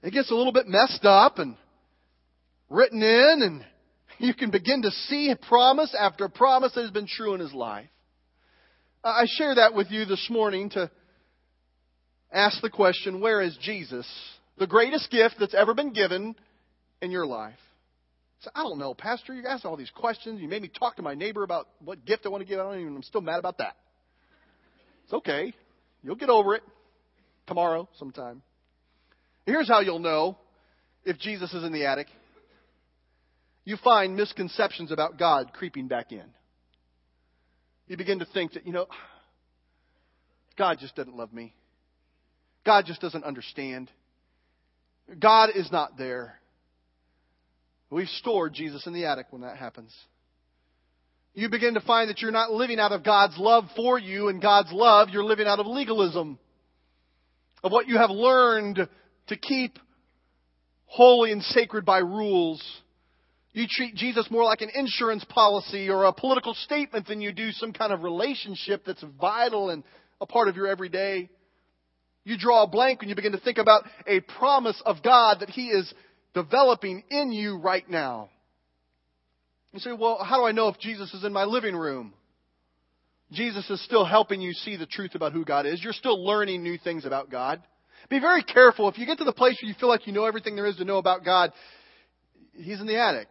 it 0.03 0.13
gets 0.13 0.33
a 0.33 0.35
little 0.35 0.53
bit 0.53 0.67
messed 0.67 1.05
up 1.05 1.39
and 1.39 1.57
written 2.69 3.01
in, 3.01 3.41
and 3.41 3.65
you 4.19 4.35
can 4.35 4.51
begin 4.51 4.83
to 4.83 4.91
see 4.91 5.33
promise 5.49 5.95
after 5.97 6.29
promise 6.29 6.73
that 6.75 6.83
has 6.83 6.91
been 6.91 7.07
true 7.07 7.35
in 7.35 7.41
his 7.41 7.55
life. 7.55 7.89
I 9.05 9.27
share 9.27 9.55
that 9.55 9.75
with 9.75 9.93
you 9.93 10.05
this 10.07 10.27
morning 10.29 10.71
to 10.71 10.91
ask 12.33 12.61
the 12.61 12.69
question 12.69 13.21
where 13.21 13.41
is 13.43 13.57
Jesus, 13.63 14.07
the 14.59 14.67
greatest 14.67 15.09
gift 15.09 15.37
that's 15.39 15.55
ever 15.55 15.73
been 15.73 15.93
given 15.93 16.35
in 17.01 17.13
your 17.13 17.27
life? 17.27 17.55
So 18.41 18.51
I 18.55 18.63
don't 18.63 18.79
know, 18.79 18.95
Pastor. 18.95 19.35
You 19.35 19.47
asked 19.47 19.65
all 19.65 19.77
these 19.77 19.91
questions. 19.91 20.41
You 20.41 20.49
made 20.49 20.63
me 20.63 20.69
talk 20.69 20.97
to 20.97 21.03
my 21.03 21.15
neighbor 21.15 21.43
about 21.43 21.69
what 21.85 22.05
gift 22.05 22.25
I 22.25 22.31
want 22.31 22.43
to 22.43 22.49
give. 22.49 22.59
I 22.59 22.63
don't 22.63 22.81
even. 22.81 22.97
I'm 22.97 23.03
still 23.03 23.21
mad 23.21 23.39
about 23.39 23.59
that. 23.59 23.77
It's 25.05 25.13
okay. 25.13 25.53
You'll 26.03 26.17
get 26.17 26.31
over 26.31 26.55
it 26.55 26.63
tomorrow 27.47 27.89
sometime. 27.99 28.43
Here's 29.45 29.69
how 29.69 29.81
you'll 29.81 29.99
know 29.99 30.39
if 31.05 31.19
Jesus 31.19 31.53
is 31.53 31.65
in 31.65 31.73
the 31.73 31.85
attic. 31.87 32.07
You 33.65 33.77
find 33.85 34.17
misconceptions 34.17 34.91
about 34.91 35.19
God 35.19 35.53
creeping 35.53 35.89
back 35.89 36.13
in. 36.13 36.25
You 37.89 37.97
begin 37.97 38.21
to 38.21 38.25
think 38.25 38.53
that, 38.55 38.67
you 38.67 38.73
know, 38.73 38.87
God 40.57 40.79
just 40.81 40.97
doesn't 40.97 41.17
love 41.17 41.33
me. 41.33 41.55
God 42.65 42.85
just 42.87 43.01
doesn't 43.01 43.25
understand. 43.25 43.91
God 45.19 45.51
is 45.55 45.71
not 45.71 45.99
there. 45.99 46.40
We've 47.91 48.09
stored 48.09 48.55
Jesus 48.55 48.87
in 48.87 48.93
the 48.93 49.07
attic 49.07 49.27
when 49.31 49.43
that 49.43 49.57
happens. 49.57 49.93
You 51.35 51.49
begin 51.49 51.75
to 51.75 51.81
find 51.81 52.09
that 52.09 52.21
you're 52.21 52.31
not 52.31 52.53
living 52.53 52.79
out 52.79 52.93
of 52.93 53.05
God's 53.05 53.37
love 53.37 53.65
for 53.77 53.99
you 53.99 54.29
and 54.29 54.41
God's 54.41 54.73
love, 54.73 55.09
you're 55.11 55.25
living 55.25 55.47
out 55.47 55.61
of 55.61 55.67
legalism. 55.67 56.39
Of 57.63 57.73
what 57.73 57.89
you 57.89 57.99
have 57.99 58.11
learned 58.11 58.89
to 59.27 59.37
keep 59.37 59.79
holy 60.87 61.31
and 61.31 61.43
sacred 61.43 61.85
by 61.85 61.99
rules. 61.99 62.63
You 63.53 63.67
treat 63.69 63.97
Jesus 63.97 64.29
more 64.31 64.45
like 64.45 64.61
an 64.61 64.71
insurance 64.75 65.25
policy 65.29 65.89
or 65.89 66.05
a 66.05 66.13
political 66.13 66.55
statement 66.55 67.07
than 67.07 67.21
you 67.21 67.33
do 67.33 67.51
some 67.53 67.73
kind 67.73 67.93
of 67.93 68.03
relationship 68.03 68.85
that's 68.87 69.05
vital 69.21 69.71
and 69.71 69.83
a 70.21 70.27
part 70.27 70.49
of 70.49 70.57
your 70.57 70.69
everyday. 70.69 71.29
You 72.25 72.37
draw 72.39 72.65
a 72.65 72.69
blank 72.69 73.01
when 73.01 73.09
you 73.09 73.17
begin 73.17 73.33
to 73.33 73.41
think 73.41 73.59
about 73.59 73.85
a 74.07 74.21
promise 74.21 74.81
of 74.85 75.03
God 75.03 75.41
that 75.41 75.51
He 75.51 75.69
is 75.69 75.93
developing 76.35 77.05
in 77.11 77.33
you 77.33 77.59
right 77.59 77.89
now. 77.89 78.31
You 79.73 79.81
say, 79.81 79.93
well, 79.93 80.23
how 80.23 80.39
do 80.39 80.45
I 80.45 80.53
know 80.53 80.69
if 80.69 80.79
Jesus 80.79 81.13
is 81.15 81.25
in 81.25 81.33
my 81.33 81.45
living 81.45 81.77
room? 81.77 82.13
Jesus 83.33 83.69
is 83.71 83.83
still 83.85 84.05
helping 84.05 84.41
you 84.41 84.53
see 84.53 84.77
the 84.77 84.87
truth 84.87 85.15
about 85.15 85.33
who 85.33 85.45
God 85.45 85.67
is. 85.67 85.83
You're 85.83 85.93
still 85.93 86.25
learning 86.25 86.63
new 86.63 86.79
things 86.79 87.05
about 87.05 87.31
God. 87.31 87.63
Be 88.09 88.19
very 88.19 88.43
careful. 88.43 88.89
If 88.89 88.99
you 88.99 89.07
get 89.07 89.19
to 89.19 89.25
the 89.25 89.33
place 89.33 89.59
where 89.63 89.69
you 89.69 89.77
feel 89.79 89.89
like 89.89 90.07
you 90.07 90.13
know 90.13 90.25
everything 90.25 90.57
there 90.57 90.67
is 90.67 90.77
to 90.77 90.85
know 90.85 90.99
about 90.99 91.25
God, 91.25 91.53
He's 92.55 92.81
in 92.81 92.89
the 92.89 93.01
attic. 93.01 93.29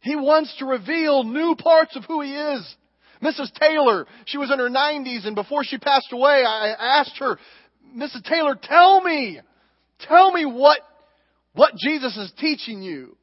He 0.00 0.14
wants 0.14 0.54
to 0.58 0.66
reveal 0.66 1.24
new 1.24 1.56
parts 1.56 1.96
of 1.96 2.04
who 2.04 2.20
He 2.20 2.32
is. 2.34 2.76
Mrs. 3.22 3.52
Taylor, 3.54 4.06
she 4.26 4.38
was 4.38 4.50
in 4.50 4.58
her 4.58 4.70
90s, 4.70 5.26
and 5.26 5.34
before 5.34 5.64
she 5.64 5.76
passed 5.76 6.12
away, 6.12 6.44
I 6.46 7.00
asked 7.00 7.18
her, 7.18 7.38
Mrs. 7.94 8.24
Taylor, 8.24 8.56
tell 8.60 9.02
me, 9.02 9.40
tell 9.98 10.32
me 10.32 10.46
what, 10.46 10.80
what 11.54 11.74
Jesus 11.76 12.16
is 12.16 12.32
teaching 12.38 12.82
you. 12.82 13.16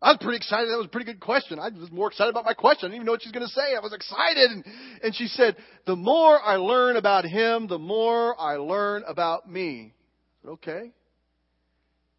I 0.00 0.08
was 0.08 0.18
pretty 0.20 0.36
excited. 0.36 0.68
That 0.68 0.76
was 0.76 0.86
a 0.86 0.90
pretty 0.90 1.10
good 1.10 1.20
question. 1.20 1.58
I 1.58 1.70
was 1.70 1.90
more 1.90 2.08
excited 2.08 2.28
about 2.28 2.44
my 2.44 2.52
question. 2.52 2.86
I 2.86 2.88
didn't 2.88 2.96
even 2.96 3.06
know 3.06 3.12
what 3.12 3.22
she 3.22 3.28
was 3.28 3.32
going 3.32 3.46
to 3.46 3.52
say. 3.54 3.74
I 3.74 3.80
was 3.80 3.94
excited. 3.94 4.50
And, 4.50 4.64
and 5.02 5.14
she 5.14 5.28
said, 5.28 5.56
The 5.86 5.96
more 5.96 6.38
I 6.42 6.56
learn 6.56 6.96
about 6.96 7.24
him, 7.24 7.68
the 7.68 7.78
more 7.78 8.38
I 8.38 8.56
learn 8.56 9.02
about 9.06 9.50
me. 9.50 9.94
Said, 10.42 10.50
okay. 10.50 10.90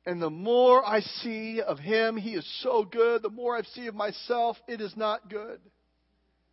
And 0.08 0.22
the 0.22 0.32
more 0.32 0.84
I 0.84 1.02
see 1.02 1.62
of 1.62 1.78
him, 1.78 2.18
he 2.18 2.32
is 2.32 2.62
so 2.62 2.84
good. 2.84 3.22
The 3.22 3.30
more 3.30 3.56
I 3.56 3.62
see 3.62 3.88
of 3.88 3.96
myself, 3.96 4.58
it 4.68 4.82
is 4.82 4.94
not 4.96 5.30
good. 5.30 5.60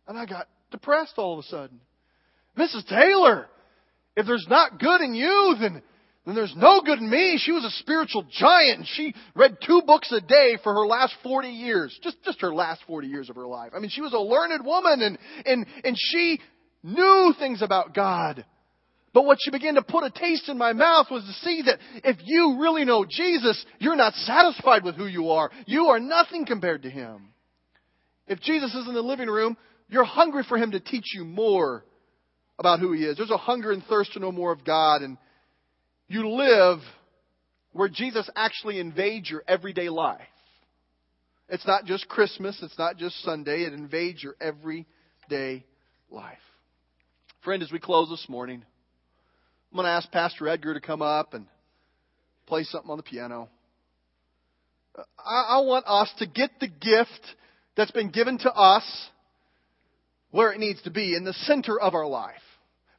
And 0.07 0.17
I 0.17 0.25
got 0.25 0.47
depressed 0.71 1.13
all 1.17 1.33
of 1.33 1.45
a 1.45 1.47
sudden. 1.47 1.79
Mrs. 2.57 2.87
Taylor, 2.87 3.47
if 4.15 4.27
there's 4.27 4.45
not 4.49 4.79
good 4.79 5.01
in 5.01 5.15
you, 5.15 5.55
then 5.59 5.81
then 6.25 6.35
there's 6.35 6.53
no 6.55 6.81
good 6.81 6.99
in 6.99 7.09
me. 7.09 7.37
She 7.37 7.51
was 7.51 7.65
a 7.65 7.71
spiritual 7.81 8.25
giant 8.31 8.79
and 8.79 8.87
she 8.87 9.13
read 9.35 9.57
two 9.65 9.81
books 9.85 10.11
a 10.11 10.21
day 10.21 10.57
for 10.63 10.73
her 10.73 10.87
last 10.87 11.13
40 11.21 11.49
years. 11.49 11.97
Just, 12.01 12.23
just 12.23 12.41
her 12.41 12.53
last 12.53 12.81
40 12.87 13.07
years 13.07 13.29
of 13.29 13.35
her 13.35 13.45
life. 13.45 13.71
I 13.75 13.79
mean, 13.79 13.89
she 13.89 14.01
was 14.01 14.13
a 14.13 14.19
learned 14.19 14.65
woman 14.65 15.01
and, 15.01 15.17
and, 15.45 15.65
and 15.83 15.97
she 15.97 16.39
knew 16.81 17.33
things 17.37 17.61
about 17.61 17.93
God. 17.93 18.45
But 19.13 19.25
what 19.25 19.37
she 19.41 19.51
began 19.51 19.75
to 19.75 19.83
put 19.83 20.05
a 20.05 20.09
taste 20.09 20.49
in 20.49 20.57
my 20.57 20.73
mouth 20.73 21.07
was 21.11 21.23
to 21.23 21.45
see 21.45 21.63
that 21.65 21.79
if 22.03 22.17
you 22.23 22.57
really 22.59 22.83
know 22.83 23.05
Jesus, 23.07 23.63
you're 23.79 23.95
not 23.95 24.13
satisfied 24.13 24.83
with 24.83 24.95
who 24.95 25.05
you 25.05 25.29
are. 25.29 25.51
You 25.67 25.87
are 25.87 25.99
nothing 25.99 26.45
compared 26.45 26.83
to 26.83 26.89
Him. 26.89 27.29
If 28.27 28.39
Jesus 28.39 28.73
is 28.73 28.87
in 28.87 28.95
the 28.95 29.01
living 29.01 29.27
room, 29.27 29.55
you're 29.87 30.03
hungry 30.03 30.43
for 30.47 30.57
Him 30.57 30.71
to 30.71 30.79
teach 30.79 31.13
you 31.13 31.25
more 31.25 31.85
about 32.57 32.79
who 32.79 32.91
He 32.93 33.03
is. 33.03 33.17
There's 33.17 33.29
a 33.29 33.37
hunger 33.37 33.71
and 33.71 33.83
thirst 33.85 34.13
to 34.13 34.19
know 34.19 34.31
more 34.31 34.51
of 34.51 34.65
God 34.65 35.03
and 35.03 35.17
you 36.13 36.29
live 36.29 36.79
where 37.71 37.89
Jesus 37.89 38.29
actually 38.35 38.79
invades 38.79 39.29
your 39.29 39.43
everyday 39.47 39.89
life. 39.89 40.21
It's 41.49 41.67
not 41.67 41.85
just 41.85 42.07
Christmas, 42.07 42.57
it's 42.61 42.77
not 42.77 42.97
just 42.97 43.21
Sunday, 43.23 43.63
it 43.63 43.73
invades 43.73 44.23
your 44.23 44.35
everyday 44.39 45.65
life. 46.09 46.37
Friend, 47.43 47.61
as 47.61 47.71
we 47.71 47.79
close 47.79 48.09
this 48.09 48.25
morning, 48.29 48.63
I'm 49.71 49.75
going 49.75 49.85
to 49.85 49.91
ask 49.91 50.09
Pastor 50.11 50.47
Edgar 50.47 50.75
to 50.75 50.79
come 50.79 51.01
up 51.01 51.33
and 51.33 51.47
play 52.45 52.63
something 52.63 52.89
on 52.89 52.97
the 52.97 53.03
piano. 53.03 53.49
I, 55.17 55.61
want 55.61 55.85
us 55.87 56.11
to 56.19 56.27
get 56.27 56.51
the 56.59 56.67
gift 56.67 57.35
that's 57.75 57.91
been 57.91 58.11
given 58.11 58.37
to 58.39 58.53
us 58.53 58.83
where 60.29 60.51
it 60.51 60.59
needs 60.59 60.81
to 60.83 60.91
be, 60.91 61.15
in 61.15 61.23
the 61.23 61.33
center 61.33 61.79
of 61.79 61.93
our 61.93 62.07
life. 62.07 62.35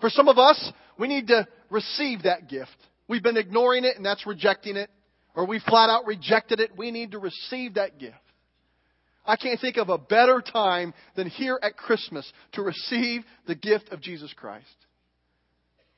For 0.01 0.11
some 0.11 0.29
of 0.29 0.39
us, 0.39 0.73
we 0.99 1.09
need 1.09 1.29
to 1.29 1.47
receive 1.71 2.25
that 2.25 2.49
gift. 2.49 2.71
We've 3.09 3.23
been 3.23 3.37
ignoring 3.37 3.85
it 3.85 3.97
and 3.97 4.05
that's 4.05 4.27
rejecting 4.27 4.77
it. 4.77 4.91
Or 5.35 5.47
we 5.47 5.61
flat 5.61 5.91
out 5.91 6.07
rejected 6.07 6.61
it. 6.61 6.77
We 6.77 6.91
need 6.91 7.13
to 7.13 7.19
receive 7.19 7.75
that 7.75 7.99
gift. 7.99 8.17
I 9.27 9.37
can't 9.37 9.61
think 9.61 9.79
of 9.79 9.89
a 9.89 9.99
better 9.99 10.43
time 10.43 10.93
than 11.17 11.29
here 11.29 11.59
at 11.63 11.77
Christmas 11.77 12.31
to 12.53 12.63
receive 12.63 13.23
the 13.47 13.55
gift 13.55 13.89
of 13.91 14.01
Jesus 14.01 14.33
Christ. 14.35 14.67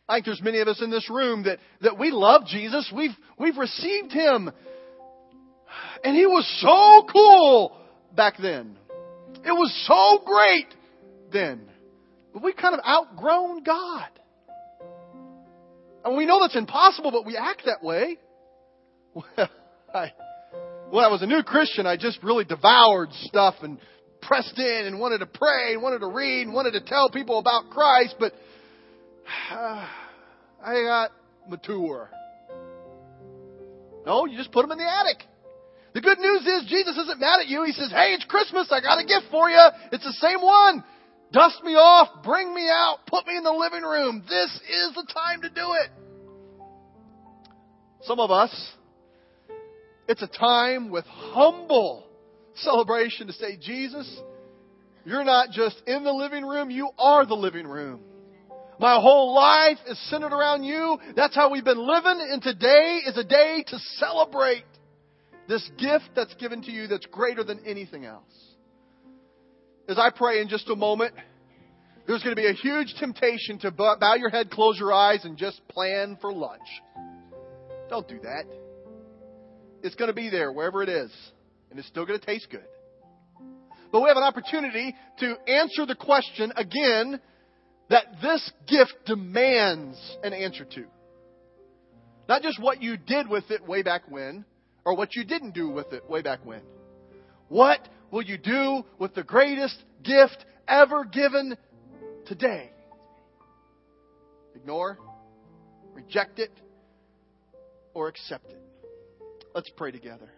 I 0.09 0.17
think 0.17 0.27
there's 0.27 0.43
many 0.43 0.61
of 0.61 0.69
us 0.69 0.81
in 0.81 0.91
this 0.91 1.11
room 1.11 1.45
that, 1.45 1.59
that 1.81 1.99
we 1.99 2.13
love 2.13 2.47
Jesus. 2.47 2.91
We've, 2.95 3.17
we've 3.39 3.57
received 3.57 4.13
Him. 4.13 4.51
And 6.05 6.17
He 6.17 6.27
was 6.27 6.47
so 6.61 7.13
cool 7.13 7.77
back 8.15 8.35
then. 8.41 8.79
It 9.45 9.53
was 9.53 9.73
so 9.87 10.25
great 10.25 10.73
then. 11.33 11.69
But 12.33 12.45
we've 12.45 12.57
kind 12.57 12.75
of 12.75 12.81
outgrown 12.87 13.65
God. 13.65 14.09
And 16.07 16.17
we 16.17 16.25
know 16.25 16.39
that's 16.41 16.55
impossible, 16.55 17.11
but 17.11 17.27
we 17.27 17.37
act 17.37 17.63
that 17.67 17.83
way. 17.83 18.17
Well, 19.13 19.27
I, 19.95 20.13
when 20.91 21.05
I 21.05 21.09
was 21.09 21.21
a 21.21 21.27
new 21.27 21.43
Christian, 21.43 21.85
I 21.85 21.97
just 21.97 22.23
really 22.23 22.45
devoured 22.45 23.09
stuff 23.13 23.57
and 23.63 23.79
pressed 24.23 24.57
in 24.57 24.87
and 24.87 25.01
wanted 25.01 25.19
to 25.19 25.27
pray 25.27 25.73
and 25.73 25.83
wanted 25.83 25.99
to 25.99 26.07
read 26.07 26.47
and 26.47 26.55
wanted 26.55 26.73
to 26.73 26.81
tell 26.81 27.11
people 27.11 27.41
about 27.41 27.71
Christ, 27.71 28.15
but 28.21 28.33
uh, 29.51 29.89
I 30.65 30.83
got 30.83 31.11
mature. 31.49 32.09
No, 34.07 34.27
you 34.27 34.39
just 34.39 34.53
put 34.53 34.63
them 34.63 34.71
in 34.71 34.79
the 34.79 34.89
attic. 34.89 35.27
The 35.93 36.03
good 36.03 36.21
news 36.21 36.43
is 36.43 36.71
Jesus 36.71 36.97
isn't 36.97 37.19
mad 37.19 37.41
at 37.41 37.49
you. 37.49 37.65
He 37.65 37.73
says, 37.73 37.91
Hey, 37.91 38.15
it's 38.15 38.25
Christmas. 38.27 38.69
I 38.71 38.81
got 38.81 39.03
a 39.03 39.05
gift 39.05 39.27
for 39.33 39.51
you. 39.51 39.59
It's 39.91 40.05
the 40.05 40.13
same 40.21 40.41
one. 40.41 40.85
Dust 41.33 41.63
me 41.65 41.73
off, 41.73 42.23
bring 42.23 42.55
me 42.55 42.69
out, 42.71 42.99
put 43.07 43.27
me 43.27 43.37
in 43.37 43.43
the 43.43 43.53
living 43.53 43.83
room. 43.83 44.23
This 44.29 44.61
is 44.69 44.95
the 44.95 45.07
time 45.13 45.43
to 45.43 45.49
do 45.49 45.73
it. 45.83 45.91
Some 48.03 48.21
of 48.21 48.31
us, 48.31 48.73
it's 50.09 50.23
a 50.23 50.29
time 50.29 50.91
with 50.91 51.05
humble 51.07 52.07
celebration 52.55 53.27
to 53.27 53.33
say, 53.33 53.57
Jesus, 53.61 54.21
you're 55.05 55.25
not 55.25 55.51
just 55.51 55.83
in 55.87 56.05
the 56.05 56.13
living 56.13 56.45
room, 56.45 56.71
you 56.71 56.91
are 56.99 57.27
the 57.27 57.35
living 57.35 57.67
room. 57.67 58.01
My 58.79 59.01
whole 59.01 59.35
life 59.35 59.79
is 59.89 59.99
centered 60.11 60.33
around 60.33 60.63
you. 60.63 60.99
That's 61.17 61.35
how 61.35 61.51
we've 61.51 61.65
been 61.65 61.79
living, 61.79 62.29
and 62.31 62.43
today 62.43 63.01
is 63.07 63.17
a 63.17 63.25
day 63.25 63.65
to 63.69 63.79
celebrate 63.97 64.65
this 65.49 65.69
gift 65.79 66.11
that's 66.15 66.35
given 66.35 66.63
to 66.63 66.71
you 66.71 66.87
that's 66.87 67.07
greater 67.07 67.43
than 67.43 67.61
anything 67.67 68.05
else. 68.05 68.46
As 69.89 69.99
I 69.99 70.11
pray 70.11 70.41
in 70.41 70.49
just 70.49 70.69
a 70.69 70.75
moment, 70.75 71.15
there's 72.07 72.23
going 72.23 72.35
to 72.35 72.41
be 72.41 72.49
a 72.49 72.53
huge 72.53 72.95
temptation 72.99 73.59
to 73.61 73.71
bow 73.71 74.15
your 74.19 74.31
head, 74.31 74.51
close 74.51 74.79
your 74.79 74.93
eyes, 74.93 75.25
and 75.25 75.37
just 75.37 75.67
plan 75.69 76.19
for 76.21 76.33
lunch. 76.33 76.67
Don't 77.89 78.09
do 78.09 78.19
that. 78.21 78.45
It's 79.83 79.95
going 79.95 80.09
to 80.09 80.15
be 80.15 80.29
there 80.29 80.51
wherever 80.53 80.83
it 80.83 80.89
is, 80.89 81.13
and 81.71 81.79
it's 81.79 81.87
still 81.89 82.05
going 82.05 82.19
to 82.19 82.27
taste 82.27 82.49
good. 82.51 82.65
But 83.93 84.01
we 84.01 84.09
have 84.09 84.17
an 84.17 84.25
opportunity 84.25 84.95
to 85.21 85.37
answer 85.49 85.87
the 85.87 85.95
question 85.95 86.53
again 86.57 87.21
that 87.89 88.07
this 88.21 88.51
gift 88.67 88.95
demands 89.07 89.97
an 90.25 90.33
answer 90.33 90.65
to. 90.65 90.85
Not 92.29 92.43
just 92.43 92.61
what 92.61 92.83
you 92.83 92.97
did 92.97 93.29
with 93.29 93.51
it 93.53 93.65
way 93.65 93.83
back 93.83 94.03
when, 94.09 94.45
or 94.85 94.97
what 94.97 95.15
you 95.15 95.25
didn't 95.25 95.55
do 95.55 95.71
with 95.71 95.93
it 95.93 96.11
way 96.11 96.23
back 96.23 96.45
when. 96.45 96.63
What 97.49 97.89
will 98.11 98.23
you 98.23 98.39
do 98.39 98.85
with 98.99 99.15
the 99.15 99.23
greatest 99.23 99.77
gift 100.03 100.45
ever 100.69 101.05
given 101.05 101.57
today? 102.27 102.71
Ignore? 104.55 104.99
Reject 105.95 106.39
it? 106.39 106.51
Or 107.95 108.09
accept 108.09 108.51
it? 108.51 108.61
Let's 109.55 109.71
pray 109.71 109.91
together. 109.91 110.31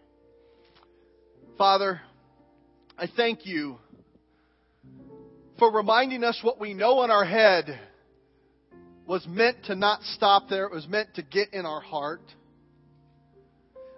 Father, 1.57 2.01
I 2.97 3.07
thank 3.17 3.47
you 3.47 3.79
for 5.59 5.73
reminding 5.73 6.23
us 6.23 6.39
what 6.43 6.61
we 6.61 6.73
know 6.73 7.03
in 7.03 7.11
our 7.11 7.25
head 7.25 7.81
was 9.07 9.27
meant 9.27 9.65
to 9.65 9.75
not 9.75 10.03
stop 10.03 10.49
there. 10.49 10.67
It 10.67 10.73
was 10.73 10.87
meant 10.87 11.15
to 11.15 11.23
get 11.23 11.53
in 11.53 11.67
our 11.67 11.81
heart. 11.81 12.23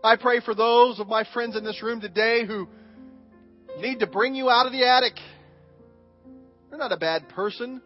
I 0.02 0.16
pray 0.16 0.40
for 0.40 0.54
those 0.54 0.98
of 1.00 1.08
my 1.08 1.24
friends 1.34 1.56
in 1.56 1.64
this 1.64 1.82
room 1.82 2.00
today 2.00 2.46
who 2.46 2.68
need 3.78 4.00
to 4.00 4.06
bring 4.06 4.34
you 4.34 4.50
out 4.50 4.66
of 4.66 4.72
the 4.72 4.86
attic. 4.86 5.14
They're 6.68 6.78
not 6.78 6.92
a 6.92 6.96
bad 6.96 7.28
person. 7.28 7.82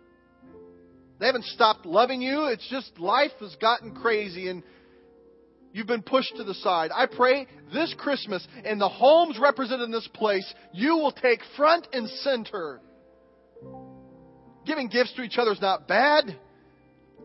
They 1.19 1.27
haven't 1.27 1.45
stopped 1.45 1.87
loving 1.87 2.21
you. 2.21 2.47
It's 2.47 2.69
just 2.69 2.99
life 2.99 3.33
has 3.41 3.55
gotten 3.57 3.95
crazy 3.95 4.49
and 4.49 4.63
you've 5.73 5.87
been 5.87 6.03
pushed 6.03 6.37
to 6.37 6.45
the 6.45 6.55
side. 6.55 6.91
I 6.95 7.07
pray 7.07 7.47
this 7.73 7.95
Christmas 7.99 8.47
in 8.65 8.79
the 8.79 8.89
homes 8.89 9.39
represented 9.39 9.85
in 9.85 9.93
this 9.93 10.09
place, 10.13 10.53
you 10.73 10.97
will 10.97 11.13
take 11.13 11.41
front 11.57 11.89
and 11.93 12.09
center. 12.09 12.81
Giving 14.67 14.89
gifts 14.89 15.13
to 15.15 15.23
each 15.23 15.39
other 15.39 15.53
is 15.53 15.61
not 15.61 15.87
bad. 15.87 16.37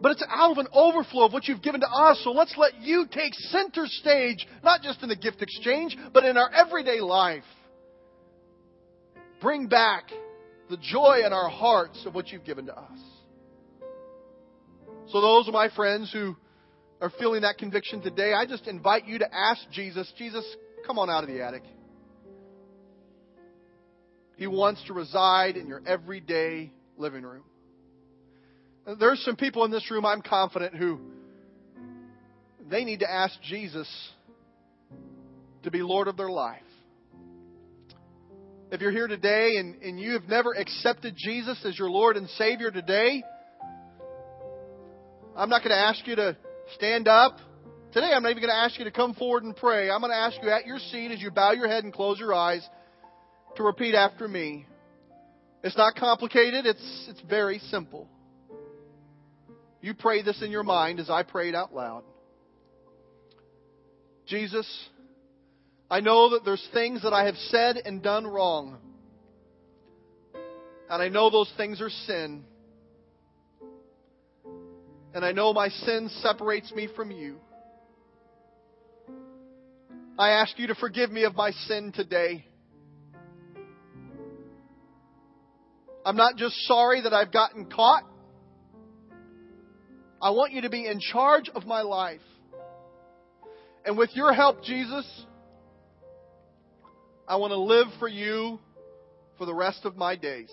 But 0.01 0.13
it's 0.13 0.23
out 0.29 0.51
of 0.51 0.57
an 0.59 0.67
overflow 0.71 1.25
of 1.25 1.33
what 1.33 1.47
you've 1.47 1.61
given 1.61 1.81
to 1.81 1.89
us. 1.89 2.21
So 2.23 2.31
let's 2.31 2.55
let 2.57 2.81
you 2.81 3.05
take 3.11 3.33
center 3.33 3.85
stage, 3.85 4.47
not 4.63 4.81
just 4.81 5.03
in 5.03 5.09
the 5.09 5.15
gift 5.15 5.41
exchange, 5.41 5.97
but 6.13 6.23
in 6.23 6.37
our 6.37 6.49
everyday 6.53 7.01
life. 7.01 7.43
Bring 9.41 9.67
back 9.67 10.05
the 10.69 10.77
joy 10.77 11.21
in 11.25 11.33
our 11.33 11.49
hearts 11.49 12.03
of 12.05 12.13
what 12.13 12.29
you've 12.29 12.45
given 12.45 12.67
to 12.67 12.77
us. 12.77 12.99
So, 15.11 15.21
those 15.21 15.47
are 15.47 15.51
my 15.51 15.69
friends 15.75 16.11
who 16.13 16.35
are 17.01 17.11
feeling 17.17 17.41
that 17.41 17.57
conviction 17.57 18.01
today. 18.01 18.33
I 18.33 18.45
just 18.45 18.67
invite 18.67 19.07
you 19.07 19.19
to 19.19 19.33
ask 19.33 19.61
Jesus, 19.71 20.11
Jesus, 20.17 20.45
come 20.85 20.99
on 20.99 21.09
out 21.09 21.23
of 21.23 21.29
the 21.29 21.41
attic. 21.41 21.63
He 24.35 24.47
wants 24.47 24.83
to 24.87 24.93
reside 24.93 25.57
in 25.57 25.67
your 25.67 25.81
everyday 25.85 26.71
living 26.97 27.23
room. 27.23 27.43
There's 28.99 29.23
some 29.25 29.35
people 29.35 29.65
in 29.65 29.71
this 29.71 29.89
room, 29.91 30.05
I'm 30.05 30.21
confident, 30.21 30.75
who 30.75 30.99
they 32.69 32.83
need 32.83 32.99
to 32.99 33.11
ask 33.11 33.33
Jesus 33.41 33.87
to 35.63 35.71
be 35.71 35.81
Lord 35.81 36.07
of 36.07 36.17
their 36.17 36.29
life. 36.29 36.61
If 38.71 38.81
you're 38.81 38.91
here 38.91 39.07
today 39.07 39.55
and, 39.57 39.81
and 39.81 39.99
you 39.99 40.11
have 40.11 40.25
never 40.25 40.53
accepted 40.53 41.15
Jesus 41.17 41.59
as 41.65 41.77
your 41.77 41.89
Lord 41.89 42.17
and 42.17 42.29
Savior 42.29 42.69
today, 42.69 43.23
I'm 45.35 45.49
not 45.49 45.63
going 45.63 45.71
to 45.71 45.81
ask 45.81 46.05
you 46.05 46.15
to 46.15 46.37
stand 46.75 47.07
up. 47.07 47.39
Today, 47.93 48.11
I'm 48.13 48.21
not 48.21 48.29
even 48.29 48.43
going 48.43 48.53
to 48.53 48.61
ask 48.61 48.77
you 48.77 48.85
to 48.85 48.91
come 48.91 49.15
forward 49.15 49.43
and 49.43 49.55
pray. 49.55 49.89
I'm 49.89 50.01
going 50.01 50.11
to 50.11 50.17
ask 50.17 50.37
you 50.43 50.51
at 50.51 50.67
your 50.67 50.77
seat 50.77 51.09
as 51.11 51.19
you 51.19 51.31
bow 51.31 51.53
your 51.53 51.67
head 51.67 51.83
and 51.83 51.91
close 51.91 52.19
your 52.19 52.31
eyes 52.31 52.63
to 53.55 53.63
repeat 53.63 53.95
after 53.95 54.27
me. 54.27 54.67
It's 55.63 55.75
not 55.75 55.95
complicated, 55.95 56.67
it's, 56.67 57.07
it's 57.09 57.21
very 57.21 57.57
simple. 57.71 58.07
You 59.81 59.95
pray 59.95 60.21
this 60.21 60.43
in 60.43 60.51
your 60.51 60.63
mind 60.63 60.99
as 60.99 61.09
I 61.09 61.23
pray 61.23 61.49
it 61.49 61.55
out 61.55 61.73
loud. 61.73 62.03
Jesus, 64.27 64.67
I 65.91 66.01
know 66.01 66.31
that 66.31 66.45
there's 66.45 66.67
things 66.73 67.01
that 67.01 67.13
I 67.13 67.25
have 67.25 67.35
said 67.35 67.77
and 67.83 68.03
done 68.03 68.27
wrong. 68.27 68.77
And 70.89 71.01
I 71.01 71.09
know 71.09 71.29
those 71.29 71.51
things 71.57 71.81
are 71.81 71.89
sin. 71.89 72.43
And 75.13 75.25
I 75.25 75.31
know 75.31 75.53
my 75.53 75.69
sin 75.69 76.09
separates 76.21 76.71
me 76.71 76.87
from 76.95 77.09
you. 77.09 77.37
I 80.17 80.29
ask 80.31 80.59
you 80.59 80.67
to 80.67 80.75
forgive 80.75 81.11
me 81.11 81.23
of 81.23 81.35
my 81.35 81.51
sin 81.51 81.91
today. 81.95 82.45
I'm 86.05 86.15
not 86.15 86.35
just 86.37 86.55
sorry 86.67 87.01
that 87.01 87.13
I've 87.13 87.31
gotten 87.31 87.65
caught. 87.65 88.03
I 90.21 90.31
want 90.31 90.53
you 90.53 90.61
to 90.61 90.69
be 90.69 90.85
in 90.85 90.99
charge 90.99 91.49
of 91.55 91.65
my 91.65 91.81
life. 91.81 92.21
And 93.85 93.97
with 93.97 94.09
your 94.13 94.33
help, 94.33 94.63
Jesus, 94.63 95.05
I 97.29 97.35
want 97.35 97.51
to 97.51 97.59
live 97.59 97.85
for 97.99 98.07
you 98.07 98.57
for 99.37 99.45
the 99.45 99.53
rest 99.53 99.81
of 99.85 99.95
my 99.95 100.15
days. 100.15 100.49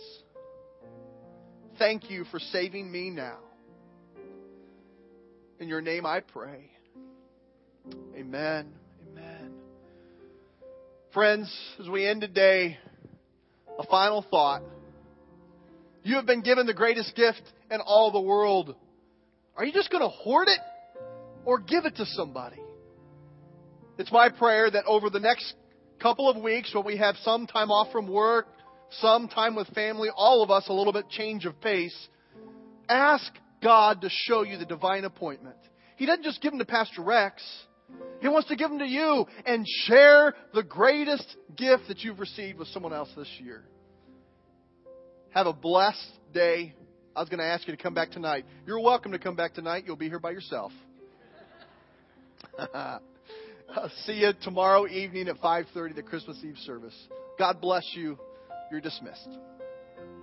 Thank 1.79 2.11
you 2.11 2.25
for 2.25 2.39
saving 2.39 2.93
me 2.93 3.09
now. 3.09 3.39
In 5.59 5.69
your 5.69 5.81
name 5.81 6.05
I 6.05 6.21
pray. 6.21 6.71
Amen. 8.15 8.75
Amen. 9.11 9.53
Friends, 11.15 11.51
as 11.81 11.89
we 11.89 12.07
end 12.07 12.21
today, 12.21 12.77
a 13.79 13.87
final 13.87 14.23
thought. 14.31 14.61
You 16.03 16.17
have 16.17 16.27
been 16.27 16.43
given 16.43 16.67
the 16.67 16.75
greatest 16.75 17.17
gift 17.17 17.43
in 17.71 17.81
all 17.81 18.13
the 18.13 18.21
world. 18.21 18.77
Are 19.57 19.65
you 19.65 19.73
just 19.73 19.91
going 19.91 20.03
to 20.03 20.11
hoard 20.11 20.49
it 20.49 20.61
or 21.47 21.59
give 21.59 21.87
it 21.87 21.97
to 21.97 22.05
somebody? 22.05 22.61
It's 23.97 24.13
my 24.13 24.29
prayer 24.29 24.71
that 24.71 24.85
over 24.85 25.09
the 25.09 25.21
next 25.21 25.55
couple 26.01 26.29
of 26.29 26.43
weeks, 26.43 26.75
when 26.75 26.85
we 26.85 26.97
have 26.97 27.17
some 27.23 27.47
time 27.47 27.71
off 27.71 27.93
from 27.93 28.09
work, 28.09 28.47
some 29.01 29.29
time 29.29 29.55
with 29.55 29.69
family, 29.69 30.09
all 30.15 30.43
of 30.43 30.51
us 30.51 30.65
a 30.69 30.73
little 30.73 30.93
bit 30.93 31.09
change 31.09 31.45
of 31.45 31.61
pace, 31.61 31.97
ask 32.89 33.33
God 33.63 34.03
to 34.03 34.09
show 34.11 34.43
you 34.43 34.59
the 34.59 34.67
divine 34.67 35.05
appointment. 35.05 35.57
He 35.97 36.07
doesn't 36.07 36.25
just 36.25 36.41
give 36.41 36.53
them 36.53 36.59
to 36.59 36.65
Pastor 36.65 37.03
Rex. 37.03 37.43
He 38.21 38.29
wants 38.29 38.49
to 38.49 38.57
give 38.57 38.69
them 38.69 38.79
to 38.79 38.87
you 38.87 39.27
and 39.45 39.65
share 39.85 40.35
the 40.55 40.63
greatest 40.63 41.37
gift 41.57 41.85
that 41.89 42.01
you've 42.01 42.21
received 42.21 42.59
with 42.59 42.69
someone 42.69 42.93
else 42.93 43.09
this 43.17 43.31
year. 43.41 43.65
Have 45.31 45.47
a 45.47 45.53
blessed 45.53 46.11
day. 46.33 46.75
I 47.15 47.21
was 47.21 47.29
going 47.29 47.39
to 47.41 47.47
ask 47.47 47.67
you 47.67 47.77
to 47.77 47.83
come 47.83 47.95
back 47.95 48.11
tonight. 48.11 48.45
You're 48.67 48.81
welcome 48.81 49.13
to 49.13 49.19
come 49.19 49.37
back 49.37 49.55
tonight. 49.55 49.85
You'll 49.87 49.97
be 49.97 50.09
here 50.09 50.19
by 50.19 50.31
yourself. 50.31 50.73
see 54.05 54.21
you 54.21 54.33
tomorrow 54.43 54.87
evening 54.87 55.29
at 55.29 55.37
5:30 55.39 55.95
the 55.95 56.03
Christmas 56.03 56.43
Eve 56.45 56.59
service. 56.59 56.95
God 57.39 57.61
bless 57.61 57.85
you. 57.95 58.19
You're 58.71 58.81
dismissed. 58.81 59.29